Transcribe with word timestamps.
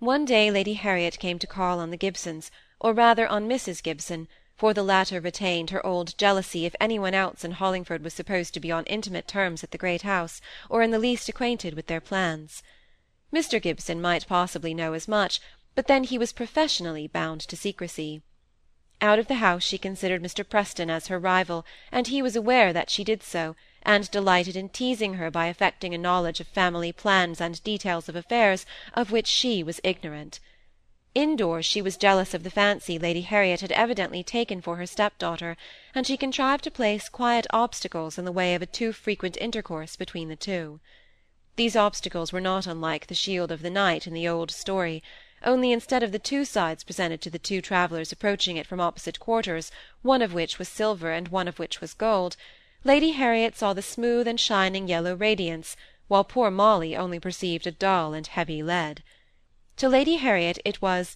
One 0.00 0.24
day 0.24 0.50
Lady 0.50 0.72
Harriet 0.72 1.18
came 1.18 1.38
to 1.40 1.46
call 1.46 1.78
on 1.78 1.90
the 1.90 1.98
Gibsons, 1.98 2.50
or 2.80 2.94
rather 2.94 3.28
on 3.28 3.46
Mrs. 3.46 3.82
Gibson, 3.82 4.28
for 4.56 4.72
the 4.72 4.82
latter 4.82 5.20
retained 5.20 5.68
her 5.68 5.84
old 5.84 6.16
jealousy 6.16 6.64
if 6.64 6.74
any 6.80 6.98
one 6.98 7.12
else 7.12 7.44
in 7.44 7.52
Hollingford 7.52 8.02
was 8.02 8.14
supposed 8.14 8.54
to 8.54 8.60
be 8.60 8.72
on 8.72 8.86
intimate 8.86 9.28
terms 9.28 9.62
at 9.62 9.72
the 9.72 9.76
great 9.76 10.00
house, 10.00 10.40
or 10.70 10.80
in 10.80 10.90
the 10.90 10.98
least 10.98 11.28
acquainted 11.28 11.74
with 11.74 11.86
their 11.86 12.00
plans. 12.00 12.62
Mr. 13.30 13.60
Gibson 13.60 14.00
might 14.00 14.26
possibly 14.26 14.72
know 14.72 14.94
as 14.94 15.06
much, 15.06 15.38
but 15.74 15.86
then 15.86 16.04
he 16.04 16.16
was 16.16 16.32
professionally 16.32 17.06
bound 17.06 17.42
to 17.42 17.54
secrecy. 17.54 18.22
Out 19.02 19.18
of 19.18 19.28
the 19.28 19.34
house 19.34 19.62
she 19.62 19.76
considered 19.76 20.22
Mr. 20.22 20.48
Preston 20.48 20.88
as 20.88 21.08
her 21.08 21.18
rival, 21.18 21.66
and 21.92 22.06
he 22.06 22.22
was 22.22 22.36
aware 22.36 22.72
that 22.72 22.88
she 22.88 23.04
did 23.04 23.22
so, 23.22 23.54
and 23.82 24.10
delighted 24.10 24.56
in 24.56 24.68
teasing 24.68 25.14
her 25.14 25.30
by 25.30 25.46
affecting 25.46 25.94
a 25.94 25.98
knowledge 25.98 26.40
of 26.40 26.46
family 26.48 26.92
plans 26.92 27.40
and 27.40 27.62
details 27.64 28.08
of 28.08 28.16
affairs 28.16 28.66
of 28.94 29.10
which 29.10 29.26
she 29.26 29.62
was 29.62 29.80
ignorant. 29.82 30.40
Indoors 31.14 31.66
she 31.66 31.82
was 31.82 31.96
jealous 31.96 32.34
of 32.34 32.44
the 32.44 32.50
fancy 32.50 32.98
Lady 32.98 33.22
Harriet 33.22 33.62
had 33.62 33.72
evidently 33.72 34.22
taken 34.22 34.60
for 34.60 34.76
her 34.76 34.86
step-daughter, 34.86 35.56
and 35.92 36.06
she 36.06 36.16
contrived 36.16 36.62
to 36.64 36.70
place 36.70 37.08
quiet 37.08 37.48
obstacles 37.50 38.16
in 38.16 38.24
the 38.24 38.30
way 38.30 38.54
of 38.54 38.62
a 38.62 38.66
too 38.66 38.92
frequent 38.92 39.36
intercourse 39.38 39.96
between 39.96 40.28
the 40.28 40.36
two. 40.36 40.78
These 41.56 41.74
obstacles 41.74 42.32
were 42.32 42.40
not 42.40 42.66
unlike 42.66 43.08
the 43.08 43.14
shield 43.14 43.50
of 43.50 43.62
the 43.62 43.70
knight 43.70 44.06
in 44.06 44.14
the 44.14 44.28
old 44.28 44.52
story, 44.52 45.02
only 45.42 45.72
instead 45.72 46.04
of 46.04 46.12
the 46.12 46.18
two 46.20 46.44
sides 46.44 46.84
presented 46.84 47.20
to 47.22 47.30
the 47.30 47.38
two 47.40 47.60
travellers 47.60 48.12
approaching 48.12 48.56
it 48.56 48.66
from 48.66 48.80
opposite 48.80 49.18
quarters, 49.18 49.72
one 50.02 50.22
of 50.22 50.32
which 50.32 50.60
was 50.60 50.68
silver 50.68 51.10
and 51.10 51.28
one 51.28 51.48
of 51.48 51.58
which 51.58 51.80
was 51.80 51.92
gold, 51.92 52.36
Lady 52.82 53.10
Harriet 53.10 53.54
saw 53.54 53.74
the 53.74 53.82
smooth 53.82 54.26
and 54.26 54.40
shining 54.40 54.88
yellow 54.88 55.14
radiance, 55.14 55.76
while 56.08 56.24
poor 56.24 56.50
Molly 56.50 56.96
only 56.96 57.20
perceived 57.20 57.66
a 57.66 57.70
dull 57.70 58.14
and 58.14 58.26
heavy 58.26 58.62
lead. 58.62 59.02
To 59.76 59.86
Lady 59.86 60.16
Harriet 60.16 60.58
it 60.64 60.80
was 60.80 61.14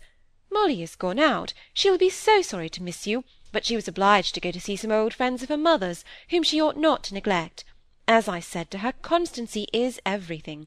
"Molly 0.53 0.83
is 0.83 0.95
gone 0.95 1.19
out; 1.19 1.55
she 1.73 1.91
will 1.91 1.97
be 1.97 2.11
so 2.11 2.43
sorry 2.43 2.69
to 2.69 2.83
miss 2.83 3.07
you, 3.07 3.25
but 3.51 3.65
she 3.65 3.77
was 3.77 3.89
obliged 3.89 4.35
to 4.35 4.43
go 4.43 4.51
to 4.51 4.61
see 4.61 4.77
some 4.77 4.93
old 4.93 5.15
friends 5.15 5.43
of 5.43 5.49
her 5.49 5.57
mother's, 5.57 6.05
whom 6.29 6.43
she 6.43 6.61
ought 6.61 6.77
not 6.77 7.03
to 7.05 7.15
neglect. 7.15 7.65
As 8.07 8.29
I 8.29 8.41
said 8.41 8.71
to 8.73 8.79
her, 8.85 8.93
constancy 9.01 9.67
is 9.73 9.99
everything. 10.05 10.67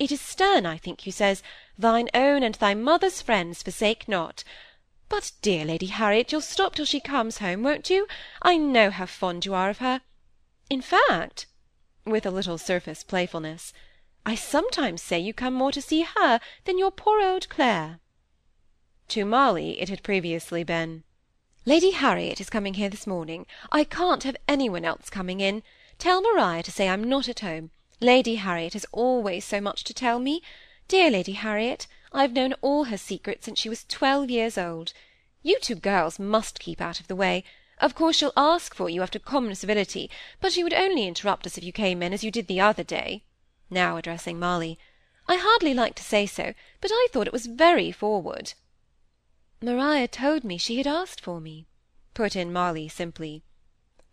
It 0.00 0.10
is 0.10 0.20
Sterne, 0.20 0.66
I 0.66 0.76
think, 0.76 1.02
who 1.02 1.12
says, 1.12 1.44
'Thine 1.78 2.08
own 2.14 2.42
and 2.42 2.56
thy 2.56 2.74
mother's 2.74 3.22
friends 3.22 3.62
forsake 3.62 4.08
not.' 4.08 4.42
But, 5.08 5.30
dear 5.40 5.64
Lady 5.64 5.86
Harriet, 5.86 6.32
you'll 6.32 6.40
stop 6.40 6.74
till 6.74 6.84
she 6.84 6.98
comes 6.98 7.38
home, 7.38 7.62
won't 7.62 7.90
you? 7.90 8.08
I 8.42 8.56
know 8.56 8.90
how 8.90 9.06
fond 9.06 9.46
you 9.46 9.54
are 9.54 9.70
of 9.70 9.78
her. 9.78 10.00
In 10.72 10.80
fact," 10.80 11.44
with 12.06 12.24
a 12.24 12.30
little 12.30 12.56
surface 12.56 13.04
playfulness, 13.04 13.74
I 14.24 14.34
sometimes 14.34 15.02
say 15.02 15.18
you 15.18 15.34
come 15.34 15.52
more 15.52 15.70
to 15.70 15.82
see 15.82 16.00
her 16.00 16.40
than 16.64 16.78
your 16.78 16.90
poor 16.90 17.20
old 17.20 17.50
Clare." 17.50 18.00
To 19.08 19.26
Molly 19.26 19.78
it 19.82 19.90
had 19.90 20.02
previously 20.02 20.64
been, 20.64 21.04
"Lady 21.66 21.90
Harriet 21.90 22.40
is 22.40 22.48
coming 22.48 22.72
here 22.72 22.88
this 22.88 23.06
morning. 23.06 23.44
I 23.70 23.84
can't 23.84 24.22
have 24.22 24.38
any 24.48 24.70
one 24.70 24.86
else 24.86 25.10
coming 25.10 25.40
in. 25.40 25.62
Tell 25.98 26.22
Maria 26.22 26.62
to 26.62 26.72
say 26.72 26.88
I'm 26.88 27.04
not 27.04 27.28
at 27.28 27.40
home. 27.40 27.70
Lady 28.00 28.36
Harriet 28.36 28.72
has 28.72 28.86
always 28.92 29.44
so 29.44 29.60
much 29.60 29.84
to 29.84 29.92
tell 29.92 30.18
me. 30.18 30.40
Dear 30.88 31.10
Lady 31.10 31.32
Harriet, 31.32 31.86
I've 32.12 32.32
known 32.32 32.54
all 32.62 32.84
her 32.84 32.96
secrets 32.96 33.44
since 33.44 33.60
she 33.60 33.68
was 33.68 33.84
twelve 33.84 34.30
years 34.30 34.56
old. 34.56 34.94
You 35.42 35.58
two 35.60 35.74
girls 35.74 36.18
must 36.18 36.60
keep 36.60 36.80
out 36.80 36.98
of 36.98 37.08
the 37.08 37.16
way. 37.16 37.44
Of 37.82 37.94
course 37.94 38.16
she'll 38.16 38.32
ask 38.34 38.74
for 38.74 38.88
you 38.88 39.02
after 39.02 39.18
common 39.18 39.54
civility, 39.54 40.08
but 40.40 40.52
she 40.52 40.64
would 40.64 40.72
only 40.72 41.06
interrupt 41.06 41.46
us 41.46 41.58
if 41.58 41.64
you 41.64 41.72
came 41.72 42.02
in, 42.02 42.14
as 42.14 42.24
you 42.24 42.30
did 42.30 42.46
the 42.46 42.60
other 42.60 42.82
day 42.82 43.24
now 43.72 43.96
addressing 43.96 44.38
Molly. 44.38 44.78
I 45.26 45.36
hardly 45.36 45.72
like 45.72 45.94
to 45.96 46.02
say 46.02 46.26
so, 46.26 46.52
but 46.80 46.90
I 46.92 47.08
thought 47.10 47.26
it 47.26 47.32
was 47.32 47.46
very 47.46 47.90
forward. 47.90 48.52
Maria 49.60 50.06
told 50.06 50.44
me 50.44 50.58
she 50.58 50.76
had 50.76 50.86
asked 50.86 51.20
for 51.20 51.40
me, 51.40 51.66
put 52.14 52.36
in 52.36 52.52
Molly 52.52 52.88
simply. 52.88 53.42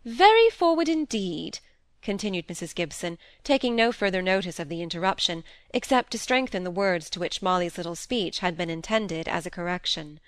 Very 0.04 0.48
forward 0.48 0.88
indeed, 0.88 1.58
continued 2.00 2.48
Mrs. 2.48 2.74
Gibson, 2.74 3.18
taking 3.44 3.76
no 3.76 3.92
further 3.92 4.22
notice 4.22 4.58
of 4.58 4.68
the 4.68 4.82
interruption, 4.82 5.44
except 5.74 6.12
to 6.12 6.18
strengthen 6.18 6.64
the 6.64 6.70
words 6.70 7.10
to 7.10 7.20
which 7.20 7.42
Molly's 7.42 7.76
little 7.76 7.96
speech 7.96 8.38
had 8.38 8.56
been 8.56 8.70
intended 8.70 9.28
as 9.28 9.44
a 9.44 9.50
correction. 9.50 10.20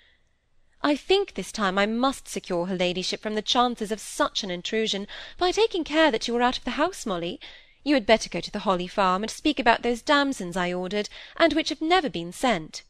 I 0.85 0.97
think 0.97 1.33
this 1.33 1.53
time 1.53 1.77
I 1.77 1.85
must 1.85 2.27
secure 2.27 2.65
her 2.65 2.75
ladyship 2.75 3.21
from 3.21 3.35
the 3.35 3.41
chances 3.41 3.89
of 3.89 4.01
such 4.01 4.43
an 4.43 4.51
intrusion 4.51 5.07
by 5.37 5.51
taking 5.51 5.85
care 5.85 6.11
that 6.11 6.27
you 6.27 6.35
are 6.35 6.41
out 6.41 6.57
of 6.57 6.65
the 6.65 6.71
house, 6.71 7.05
Molly. 7.05 7.39
You 7.85 7.93
had 7.93 8.05
better 8.05 8.27
go 8.27 8.41
to 8.41 8.51
the 8.51 8.59
Holly 8.59 8.87
Farm 8.87 9.23
and 9.23 9.31
speak 9.31 9.59
about 9.59 9.81
those 9.81 10.01
damsons 10.01 10.57
I 10.57 10.73
ordered, 10.73 11.07
and 11.37 11.53
which 11.53 11.69
have 11.69 11.79
never 11.79 12.09
been 12.09 12.33
sent. 12.33 12.83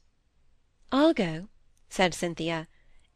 I'll 0.91 1.13
go, 1.13 1.49
said 1.87 2.15
Cynthia. 2.15 2.67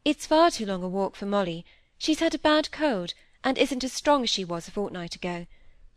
It's 0.04 0.26
far 0.26 0.52
too 0.52 0.64
long 0.64 0.84
a 0.84 0.88
walk 0.88 1.16
for 1.16 1.26
Molly. 1.26 1.64
She's 1.98 2.20
had 2.20 2.36
a 2.36 2.38
bad 2.38 2.70
cold, 2.70 3.14
and 3.42 3.58
isn't 3.58 3.82
as 3.82 3.92
strong 3.92 4.22
as 4.22 4.30
she 4.30 4.44
was 4.44 4.68
a 4.68 4.70
fortnight 4.70 5.16
ago. 5.16 5.46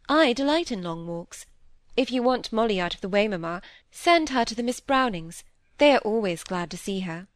I 0.09 0.33
delight 0.33 0.71
in 0.71 0.81
long 0.81 1.05
walks. 1.05 1.45
If 1.95 2.11
you 2.11 2.23
want 2.23 2.51
Molly 2.51 2.79
out 2.79 2.95
of 2.95 3.01
the 3.01 3.09
way, 3.09 3.27
mamma, 3.27 3.61
send 3.91 4.29
her 4.29 4.43
to 4.43 4.55
the 4.55 4.63
Miss 4.63 4.79
Brownings. 4.79 5.43
They 5.77 5.91
are 5.93 5.99
always 5.99 6.43
glad 6.43 6.71
to 6.71 6.77
see 6.77 7.01
her. 7.01 7.27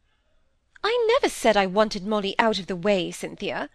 I 0.88 1.08
never 1.08 1.28
said 1.28 1.56
I 1.56 1.66
wanted 1.66 2.06
Molly 2.06 2.36
out 2.38 2.60
of 2.60 2.68
the 2.68 2.76
way, 2.76 3.10
Cynthia, 3.10 3.70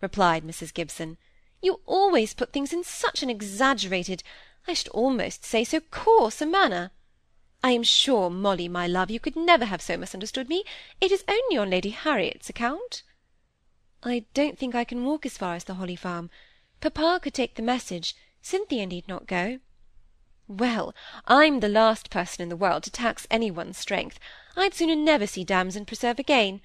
replied 0.00 0.44
Mrs. 0.44 0.72
Gibson. 0.72 1.18
You 1.60 1.80
always 1.84 2.32
put 2.32 2.54
things 2.54 2.72
in 2.72 2.82
such 2.82 3.22
an 3.22 3.28
exaggerated, 3.28 4.22
I 4.66 4.72
should 4.72 4.88
almost 4.88 5.44
say 5.44 5.62
so 5.64 5.80
coarse 5.80 6.40
a 6.40 6.46
manner. 6.46 6.90
I 7.62 7.72
am 7.72 7.82
sure, 7.82 8.30
Molly, 8.30 8.66
my 8.66 8.86
love, 8.86 9.10
you 9.10 9.20
could 9.20 9.36
never 9.36 9.66
have 9.66 9.82
so 9.82 9.98
misunderstood 9.98 10.48
me. 10.48 10.64
It 11.02 11.12
is 11.12 11.22
only 11.28 11.58
on 11.58 11.68
Lady 11.68 11.90
Harriet's 11.90 12.48
account. 12.48 13.02
I 14.02 14.24
don't 14.32 14.58
think 14.58 14.74
I 14.74 14.84
can 14.84 15.04
walk 15.04 15.26
as 15.26 15.36
far 15.36 15.56
as 15.56 15.64
the 15.64 15.74
Holly 15.74 15.96
Farm. 15.96 16.30
Papa 16.80 17.20
could 17.22 17.34
take 17.34 17.56
the 17.56 17.62
message. 17.62 18.16
Cynthia 18.40 18.86
need 18.86 19.06
not 19.06 19.26
go. 19.26 19.58
Well, 20.48 20.94
I'm 21.26 21.60
the 21.60 21.68
last 21.68 22.08
person 22.08 22.42
in 22.42 22.48
the 22.48 22.56
world 22.56 22.84
to 22.84 22.90
tax 22.90 23.26
any 23.30 23.50
one's 23.50 23.76
strength. 23.76 24.18
I'd 24.56 24.74
sooner 24.74 24.94
never 24.94 25.26
see 25.26 25.44
damson 25.44 25.84
preserve 25.84 26.18
again. 26.18 26.60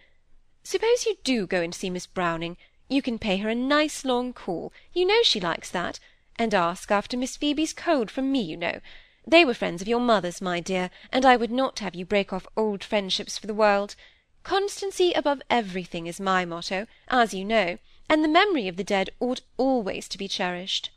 Suppose 0.63 1.05
you 1.05 1.17
do 1.23 1.47
go 1.47 1.61
and 1.61 1.73
see 1.73 1.89
Miss 1.89 2.05
Browning. 2.05 2.57
You 2.87 3.01
can 3.01 3.19
pay 3.19 3.37
her 3.37 3.49
a 3.49 3.55
nice 3.55 4.05
long 4.05 4.33
call, 4.33 4.73
you 4.93 5.05
know 5.05 5.21
she 5.23 5.39
likes 5.39 5.69
that, 5.71 5.99
and 6.37 6.53
ask 6.53 6.91
after 6.91 7.17
Miss 7.17 7.37
Phoebe's 7.37 7.73
cold 7.73 8.09
from 8.09 8.31
me, 8.31 8.41
you 8.41 8.57
know. 8.57 8.79
They 9.27 9.45
were 9.45 9.53
friends 9.53 9.81
of 9.81 9.87
your 9.87 9.99
mother's, 9.99 10.41
my 10.41 10.59
dear, 10.59 10.89
and 11.11 11.25
I 11.25 11.35
would 11.35 11.51
not 11.51 11.79
have 11.79 11.93
you 11.93 12.05
break 12.05 12.33
off 12.33 12.47
old 12.57 12.83
friendships 12.83 13.37
for 13.37 13.47
the 13.47 13.53
world. 13.53 13.95
Constancy 14.43 15.13
above 15.13 15.41
everything 15.49 16.07
is 16.07 16.19
my 16.19 16.45
motto, 16.45 16.87
as 17.09 17.33
you 17.33 17.45
know, 17.45 17.77
and 18.09 18.23
the 18.23 18.27
memory 18.27 18.67
of 18.67 18.77
the 18.77 18.83
dead 18.83 19.09
ought 19.19 19.41
always 19.57 20.07
to 20.09 20.17
be 20.17 20.27
cherished. 20.27 20.89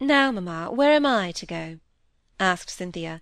Now, 0.00 0.32
mamma, 0.32 0.70
where 0.72 0.92
am 0.92 1.06
I 1.06 1.32
to 1.32 1.46
go? 1.46 1.78
asked 2.40 2.70
Cynthia, 2.70 3.20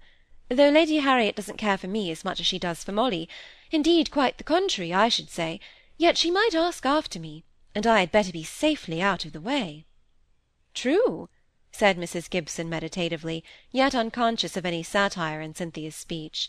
though 0.49 0.71
Lady 0.71 0.99
Harriet 0.99 1.37
doesn't 1.37 1.59
care 1.59 1.79
for 1.79 1.89
me 1.89 2.11
as 2.11 2.25
much 2.25 2.41
as 2.41 2.47
she 2.47 2.59
does 2.59 2.85
for 2.85 2.93
Molly. 2.93 3.29
Indeed, 3.71 4.11
quite 4.11 4.39
the 4.39 4.45
contrary, 4.45 4.93
I 4.93 5.09
should 5.09 5.31
say. 5.31 5.61
Yet 5.97 6.19
she 6.19 6.31
might 6.31 6.55
ask 6.55 6.85
after 6.85 7.19
me 7.19 7.45
and 7.77 7.87
I 7.87 8.01
had 8.01 8.11
better 8.11 8.33
be 8.33 8.43
safely 8.43 9.03
out 9.03 9.27
of 9.27 9.35
the 9.35 9.41
way. 9.41 9.85
True, 10.73 11.29
said 11.71 11.99
Mrs. 11.99 12.31
Gibson 12.31 12.71
meditatively, 12.71 13.45
yet 13.71 13.95
unconscious 13.95 14.57
of 14.57 14.65
any 14.65 14.83
satire 14.83 15.43
in 15.43 15.55
Cynthia's 15.55 15.95
speech. 15.95 16.49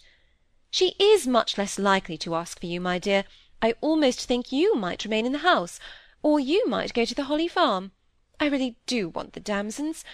She 0.71 0.95
is 0.97 1.27
much 1.27 1.57
less 1.57 1.77
likely 1.77 2.17
to 2.19 2.33
ask 2.33 2.61
for 2.61 2.65
you, 2.65 2.79
my 2.79 2.97
dear. 2.97 3.25
I 3.61 3.73
almost 3.81 4.23
think 4.25 4.53
you 4.53 4.73
might 4.75 5.03
remain 5.03 5.25
in 5.25 5.33
the 5.33 5.39
house, 5.39 5.81
or 6.23 6.39
you 6.39 6.65
might 6.65 6.93
go 6.93 7.03
to 7.03 7.13
the 7.13 7.25
Holly 7.25 7.49
Farm. 7.49 7.91
I 8.39 8.45
really 8.45 8.77
do 8.85 9.09
want 9.09 9.33
the 9.33 9.41
damsons. 9.41 10.05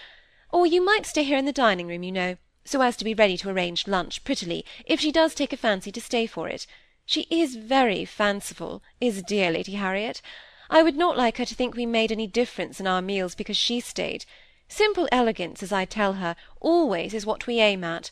Or 0.50 0.66
you 0.66 0.84
might 0.84 1.06
stay 1.06 1.22
here 1.22 1.38
in 1.38 1.44
the 1.44 1.52
dining-room, 1.52 2.02
you 2.02 2.10
know, 2.10 2.36
so 2.64 2.80
as 2.80 2.96
to 2.96 3.04
be 3.04 3.14
ready 3.14 3.36
to 3.36 3.50
arrange 3.50 3.86
lunch 3.86 4.24
prettily, 4.24 4.64
if 4.86 5.00
she 5.00 5.12
does 5.12 5.34
take 5.34 5.52
a 5.52 5.56
fancy 5.56 5.92
to 5.92 6.00
stay 6.00 6.26
for 6.26 6.48
it. 6.48 6.66
She 7.06 7.26
is 7.30 7.56
very 7.56 8.04
fanciful, 8.04 8.82
is 9.00 9.22
dear 9.22 9.50
Lady 9.50 9.72
Harriet. 9.72 10.22
I 10.70 10.82
would 10.82 10.96
not 10.96 11.18
like 11.18 11.36
her 11.36 11.44
to 11.44 11.54
think 11.54 11.74
we 11.74 11.86
made 11.86 12.10
any 12.10 12.26
difference 12.26 12.80
in 12.80 12.86
our 12.86 13.02
meals 13.02 13.34
because 13.34 13.56
she 13.56 13.80
stayed. 13.80 14.24
Simple 14.68 15.06
elegance, 15.12 15.62
as 15.62 15.72
I 15.72 15.84
tell 15.84 16.14
her, 16.14 16.34
always 16.60 17.12
is 17.12 17.26
what 17.26 17.46
we 17.46 17.60
aim 17.60 17.84
at. 17.84 18.10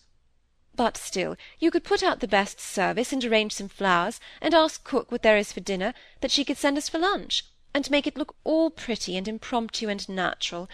But 0.75 0.97
still, 0.97 1.37
you 1.59 1.71
could 1.71 1.85
put 1.85 2.03
out 2.03 2.21
the 2.21 2.29
best 2.29 2.61
service, 2.61 3.13
and 3.13 3.25
arrange 3.25 3.53
some 3.53 3.69
flowers, 3.69 4.21
and 4.41 4.55
ask 4.55 4.85
cook 4.85 5.11
what 5.11 5.23
there 5.23 5.37
is 5.37 5.53
for 5.53 5.61
dinner, 5.61 5.95
that 6.21 6.31
she 6.31 6.45
could 6.45 6.59
send 6.59 6.77
us 6.77 6.89
for 6.89 6.99
lunch, 6.99 7.45
and 7.75 7.91
make 7.91 8.07
it 8.07 8.17
look 8.17 8.37
all 8.45 8.71
pretty 8.71 9.17
and 9.17 9.27
impromptu 9.27 9.89
and 9.89 10.07
natural. 10.09 10.69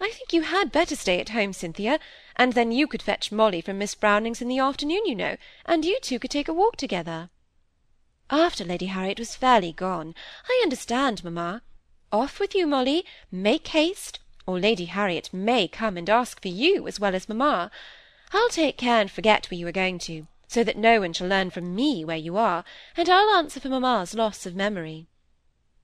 I 0.00 0.10
think 0.10 0.32
you 0.32 0.42
had 0.42 0.70
better 0.72 0.96
stay 0.96 1.20
at 1.20 1.30
home, 1.30 1.52
Cynthia, 1.52 1.98
and 2.38 2.52
then 2.52 2.72
you 2.72 2.86
could 2.86 3.02
fetch 3.02 3.32
Molly 3.32 3.60
from 3.60 3.78
Miss 3.78 3.94
Browning's 3.94 4.40
in 4.40 4.48
the 4.48 4.60
afternoon, 4.60 5.04
you 5.04 5.14
know, 5.14 5.36
and 5.66 5.84
you 5.84 5.98
two 6.00 6.18
could 6.18 6.30
take 6.30 6.48
a 6.48 6.52
walk 6.52 6.76
together 6.76 7.30
after 8.30 8.62
Lady 8.62 8.86
Harriet 8.86 9.18
was 9.18 9.34
fairly 9.34 9.72
gone. 9.72 10.14
I 10.48 10.60
understand, 10.62 11.24
mamma. 11.24 11.62
Off 12.12 12.38
with 12.38 12.54
you, 12.54 12.66
Molly. 12.66 13.06
Make 13.30 13.68
haste, 13.68 14.20
or 14.46 14.60
Lady 14.60 14.84
Harriet 14.84 15.30
may 15.32 15.66
come 15.66 15.96
and 15.96 16.10
ask 16.10 16.40
for 16.42 16.48
you 16.48 16.86
as 16.86 17.00
well 17.00 17.14
as 17.14 17.28
mamma. 17.28 17.70
I'll 18.32 18.50
take 18.50 18.76
care 18.76 19.00
and 19.00 19.10
forget 19.10 19.50
where 19.50 19.56
you 19.58 19.66
are 19.66 19.72
going 19.72 19.98
to. 20.00 20.26
so 20.46 20.64
that 20.64 20.76
no 20.76 21.00
one 21.00 21.12
shall 21.12 21.28
learn 21.28 21.50
from 21.50 21.74
me 21.74 22.04
where 22.04 22.16
you 22.16 22.36
are, 22.36 22.64
and 22.96 23.08
I'll 23.08 23.36
answer 23.36 23.60
for 23.60 23.68
mamma's 23.68 24.14
loss 24.14 24.46
of 24.46 24.54
memory. 24.54 25.06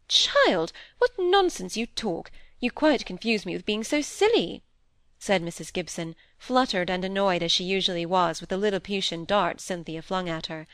Child, 0.08 0.72
what 0.98 1.12
nonsense 1.18 1.76
you 1.76 1.86
talk! 1.86 2.30
You 2.60 2.70
quite 2.70 3.06
confuse 3.06 3.44
me 3.44 3.54
with 3.54 3.66
being 3.66 3.84
so 3.84 4.00
silly, 4.00 4.62
said 5.24 5.42
Mrs. 5.42 5.72
Gibson, 5.72 6.14
fluttered 6.36 6.90
and 6.90 7.02
annoyed 7.02 7.42
as 7.42 7.50
she 7.50 7.64
usually 7.64 8.04
was 8.04 8.42
with 8.42 8.50
the 8.50 8.58
Lilliputian 8.58 9.24
darts 9.24 9.64
Cynthia 9.64 10.02
flung 10.02 10.28
at 10.28 10.48
her. 10.48 10.66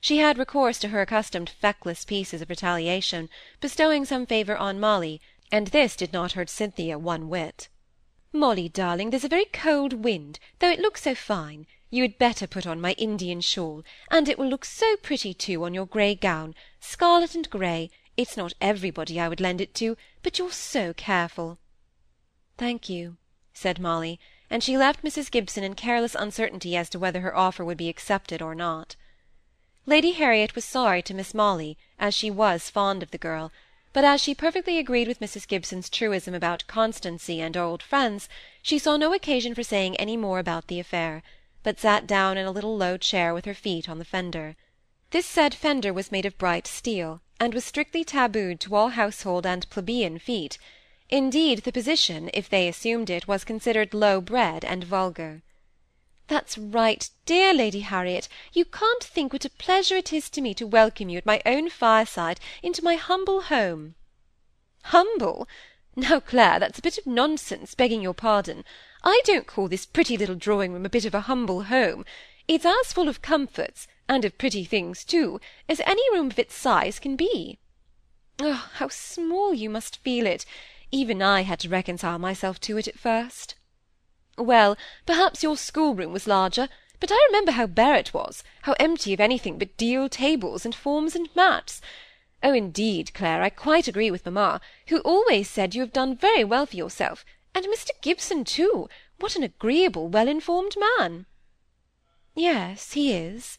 She 0.00 0.18
had 0.18 0.38
recourse 0.38 0.80
to 0.80 0.88
her 0.88 1.02
accustomed 1.02 1.48
feckless 1.48 2.04
pieces 2.04 2.42
of 2.42 2.50
retaliation, 2.50 3.30
bestowing 3.60 4.04
some 4.04 4.26
favour 4.26 4.56
on 4.56 4.80
Molly, 4.80 5.20
and 5.52 5.68
this 5.68 5.94
did 5.94 6.12
not 6.12 6.32
hurt 6.32 6.50
Cynthia 6.50 6.98
one 6.98 7.28
whit. 7.28 7.68
Molly, 8.32 8.68
darling, 8.68 9.10
there's 9.10 9.22
a 9.22 9.28
very 9.28 9.44
cold 9.44 9.92
wind, 9.92 10.40
though 10.58 10.70
it 10.70 10.80
looks 10.80 11.02
so 11.02 11.14
fine. 11.14 11.64
You 11.88 12.02
had 12.02 12.18
better 12.18 12.48
put 12.48 12.66
on 12.66 12.80
my 12.80 12.94
Indian 12.94 13.40
shawl, 13.40 13.84
and 14.10 14.28
it 14.28 14.36
will 14.36 14.48
look 14.48 14.64
so 14.64 14.96
pretty 14.96 15.32
too 15.32 15.64
on 15.64 15.74
your 15.74 15.86
grey 15.86 16.16
gown, 16.16 16.56
scarlet 16.80 17.36
and 17.36 17.48
grey. 17.48 17.88
It's 18.16 18.36
not 18.36 18.52
everybody 18.60 19.20
I 19.20 19.28
would 19.28 19.40
lend 19.40 19.60
it 19.60 19.76
to, 19.76 19.96
but 20.24 20.40
you're 20.40 20.50
so 20.50 20.92
careful. 20.92 21.60
Thank 22.58 22.88
you, 22.88 23.16
said 23.52 23.78
Molly, 23.78 24.18
and 24.48 24.62
she 24.62 24.76
left 24.76 25.02
Mrs. 25.02 25.30
Gibson 25.30 25.64
in 25.64 25.74
careless 25.74 26.14
uncertainty 26.14 26.76
as 26.76 26.88
to 26.90 26.98
whether 26.98 27.20
her 27.20 27.36
offer 27.36 27.64
would 27.64 27.78
be 27.78 27.88
accepted 27.88 28.42
or 28.42 28.54
not. 28.54 28.96
Lady 29.84 30.12
Harriet 30.12 30.54
was 30.54 30.64
sorry 30.64 31.02
to 31.02 31.14
miss 31.14 31.34
Molly, 31.34 31.76
as 31.98 32.14
she 32.14 32.30
was 32.30 32.70
fond 32.70 33.02
of 33.02 33.10
the 33.10 33.18
girl, 33.18 33.50
but 33.92 34.04
as 34.04 34.20
she 34.20 34.34
perfectly 34.34 34.78
agreed 34.78 35.08
with 35.08 35.20
Mrs. 35.20 35.46
Gibson's 35.46 35.90
truism 35.90 36.34
about 36.34 36.66
constancy 36.66 37.40
and 37.40 37.56
old 37.56 37.82
friends, 37.82 38.28
she 38.62 38.78
saw 38.78 38.96
no 38.96 39.12
occasion 39.12 39.54
for 39.54 39.62
saying 39.62 39.96
any 39.96 40.16
more 40.16 40.38
about 40.38 40.68
the 40.68 40.80
affair, 40.80 41.22
but 41.62 41.78
sat 41.78 42.06
down 42.06 42.38
in 42.38 42.46
a 42.46 42.50
little 42.50 42.76
low 42.76 42.96
chair 42.96 43.34
with 43.34 43.44
her 43.44 43.54
feet 43.54 43.88
on 43.88 43.98
the 43.98 44.04
fender. 44.04 44.56
This 45.10 45.26
said 45.26 45.54
fender 45.54 45.92
was 45.92 46.10
made 46.10 46.24
of 46.24 46.38
bright 46.38 46.66
steel, 46.66 47.20
and 47.38 47.52
was 47.52 47.64
strictly 47.64 48.04
tabooed 48.04 48.60
to 48.60 48.74
all 48.74 48.90
household 48.90 49.44
and 49.44 49.68
plebeian 49.68 50.18
feet. 50.18 50.58
Indeed, 51.12 51.58
the 51.64 51.72
position, 51.72 52.30
if 52.32 52.48
they 52.48 52.66
assumed 52.66 53.10
it, 53.10 53.28
was 53.28 53.44
considered 53.44 53.92
low-bred 53.92 54.64
and 54.64 54.82
vulgar. 54.82 55.42
That's 56.26 56.56
right, 56.56 57.10
dear 57.26 57.52
Lady 57.52 57.80
Harriet. 57.80 58.30
You 58.54 58.64
can't 58.64 59.04
think 59.04 59.30
what 59.30 59.44
a 59.44 59.50
pleasure 59.50 59.98
it 59.98 60.10
is 60.10 60.30
to 60.30 60.40
me 60.40 60.54
to 60.54 60.66
welcome 60.66 61.10
you 61.10 61.18
at 61.18 61.26
my 61.26 61.42
own 61.44 61.68
fireside 61.68 62.40
into 62.62 62.82
my 62.82 62.94
humble 62.94 63.42
home. 63.42 63.94
Humble? 64.84 65.46
Now, 65.94 66.18
Clare, 66.18 66.58
that's 66.58 66.78
a 66.78 66.82
bit 66.82 66.96
of 66.96 67.06
nonsense, 67.06 67.74
begging 67.74 68.00
your 68.00 68.14
pardon. 68.14 68.64
I 69.04 69.20
don't 69.26 69.46
call 69.46 69.68
this 69.68 69.84
pretty 69.84 70.16
little 70.16 70.34
drawing-room 70.34 70.86
a 70.86 70.88
bit 70.88 71.04
of 71.04 71.14
a 71.14 71.28
humble 71.28 71.64
home. 71.64 72.06
It's 72.48 72.64
as 72.64 72.94
full 72.94 73.10
of 73.10 73.20
comforts, 73.20 73.86
and 74.08 74.24
of 74.24 74.38
pretty 74.38 74.64
things 74.64 75.04
too, 75.04 75.42
as 75.68 75.80
any 75.80 76.10
room 76.10 76.30
of 76.30 76.38
its 76.38 76.54
size 76.54 76.98
can 76.98 77.16
be. 77.16 77.58
Oh, 78.40 78.70
how 78.76 78.88
small 78.88 79.52
you 79.52 79.68
must 79.68 79.98
feel 79.98 80.26
it! 80.26 80.46
Even 80.94 81.22
I 81.22 81.40
had 81.40 81.58
to 81.60 81.70
reconcile 81.70 82.18
myself 82.18 82.60
to 82.60 82.76
it 82.76 82.86
at 82.86 82.98
first. 82.98 83.54
Well, 84.36 84.76
perhaps 85.06 85.42
your 85.42 85.56
schoolroom 85.56 86.12
was 86.12 86.26
larger, 86.26 86.68
but 87.00 87.10
I 87.10 87.26
remember 87.28 87.52
how 87.52 87.66
bare 87.66 87.96
it 87.96 88.12
was, 88.12 88.44
how 88.62 88.74
empty 88.78 89.14
of 89.14 89.20
anything 89.20 89.58
but 89.58 89.76
deal 89.78 90.10
tables 90.10 90.66
and 90.66 90.74
forms 90.74 91.16
and 91.16 91.34
mats. 91.34 91.80
Oh, 92.42 92.52
indeed, 92.52 93.14
Clare, 93.14 93.42
I 93.42 93.48
quite 93.48 93.88
agree 93.88 94.10
with 94.10 94.26
mamma, 94.26 94.60
who 94.88 94.98
always 95.00 95.48
said 95.48 95.74
you 95.74 95.80
have 95.80 95.92
done 95.92 96.14
very 96.14 96.44
well 96.44 96.66
for 96.66 96.76
yourself, 96.76 97.24
and 97.54 97.64
Mr. 97.66 97.90
Gibson 98.02 98.44
too. 98.44 98.88
What 99.18 99.34
an 99.34 99.42
agreeable, 99.42 100.08
well-informed 100.08 100.76
man! 100.98 101.24
Yes, 102.34 102.92
he 102.92 103.14
is, 103.14 103.58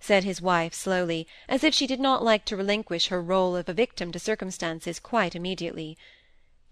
said 0.00 0.24
his 0.24 0.42
wife 0.42 0.74
slowly, 0.74 1.28
as 1.48 1.62
if 1.62 1.74
she 1.74 1.86
did 1.86 2.00
not 2.00 2.24
like 2.24 2.44
to 2.46 2.56
relinquish 2.56 3.06
her 3.06 3.22
role 3.22 3.54
of 3.54 3.68
a 3.68 3.72
victim 3.72 4.10
to 4.10 4.18
circumstances 4.18 4.98
quite 4.98 5.36
immediately. 5.36 5.96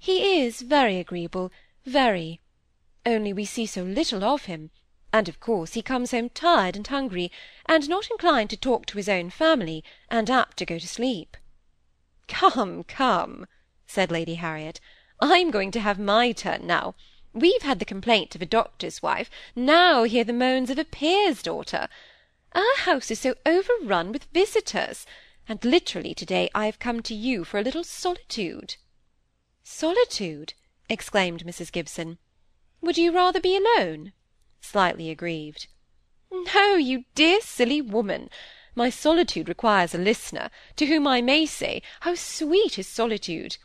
He 0.03 0.41
is 0.41 0.63
very 0.63 0.97
agreeable, 0.97 1.53
very 1.85 2.41
only 3.05 3.35
we 3.35 3.45
see 3.45 3.67
so 3.67 3.83
little 3.83 4.25
of 4.25 4.47
him, 4.47 4.71
and 5.13 5.29
of 5.29 5.41
course 5.41 5.75
he 5.75 5.83
comes 5.83 6.13
home 6.13 6.31
tired 6.31 6.75
and 6.75 6.87
hungry, 6.87 7.31
and 7.67 7.87
not 7.87 8.11
inclined 8.11 8.49
to 8.49 8.57
talk 8.57 8.87
to 8.87 8.97
his 8.97 9.11
own 9.11 9.29
family, 9.29 9.85
and 10.09 10.31
apt 10.31 10.57
to 10.57 10.65
go 10.65 10.79
to 10.79 10.89
sleep. 10.89 11.37
Come, 12.29 12.83
come, 12.85 13.47
said 13.87 14.11
Lady 14.11 14.37
Harriet, 14.37 14.81
I'm 15.21 15.51
going 15.51 15.71
to 15.73 15.81
have 15.81 15.99
my 15.99 16.33
turn 16.33 16.67
now. 16.67 16.95
We've 17.35 17.61
had 17.61 17.79
the 17.79 17.85
complaint 17.85 18.35
of 18.35 18.41
a 18.41 18.47
doctor's 18.47 19.03
wife, 19.03 19.31
now 19.55 20.05
hear 20.05 20.25
the 20.25 20.33
moans 20.33 20.71
of 20.71 20.79
a 20.79 20.85
peer's 20.87 21.43
daughter. 21.43 21.89
Our 22.55 22.77
house 22.79 23.11
is 23.11 23.21
so 23.21 23.35
overrun 23.45 24.13
with 24.13 24.33
visitors, 24.33 25.05
and 25.47 25.63
literally 25.63 26.15
to-day 26.15 26.49
I 26.55 26.65
have 26.65 26.79
come 26.79 27.03
to 27.03 27.15
you 27.15 27.45
for 27.45 27.59
a 27.59 27.63
little 27.63 27.85
solitude. 27.85 28.77
Solitude! 29.73 30.55
exclaimed 30.89 31.47
Mrs. 31.47 31.71
Gibson. 31.71 32.19
Would 32.81 32.99
you 32.99 33.13
rather 33.13 33.41
be 33.41 33.57
alone? 33.57 34.13
Slightly 34.61 35.11
aggrieved. 35.11 35.69
No, 36.33 36.75
you 36.75 37.05
dear 37.15 37.41
silly 37.41 37.81
woman. 37.81 38.31
My 38.75 38.91
solitude 38.91 39.49
requires 39.49 39.95
a 39.95 39.99
listener, 39.99 40.51
to 40.75 40.87
whom 40.87 41.07
I 41.07 41.23
may 41.23 41.47
say, 41.47 41.83
how 42.01 42.17
sweet 42.17 42.81
is 42.81 42.89
solitude! 42.89 43.59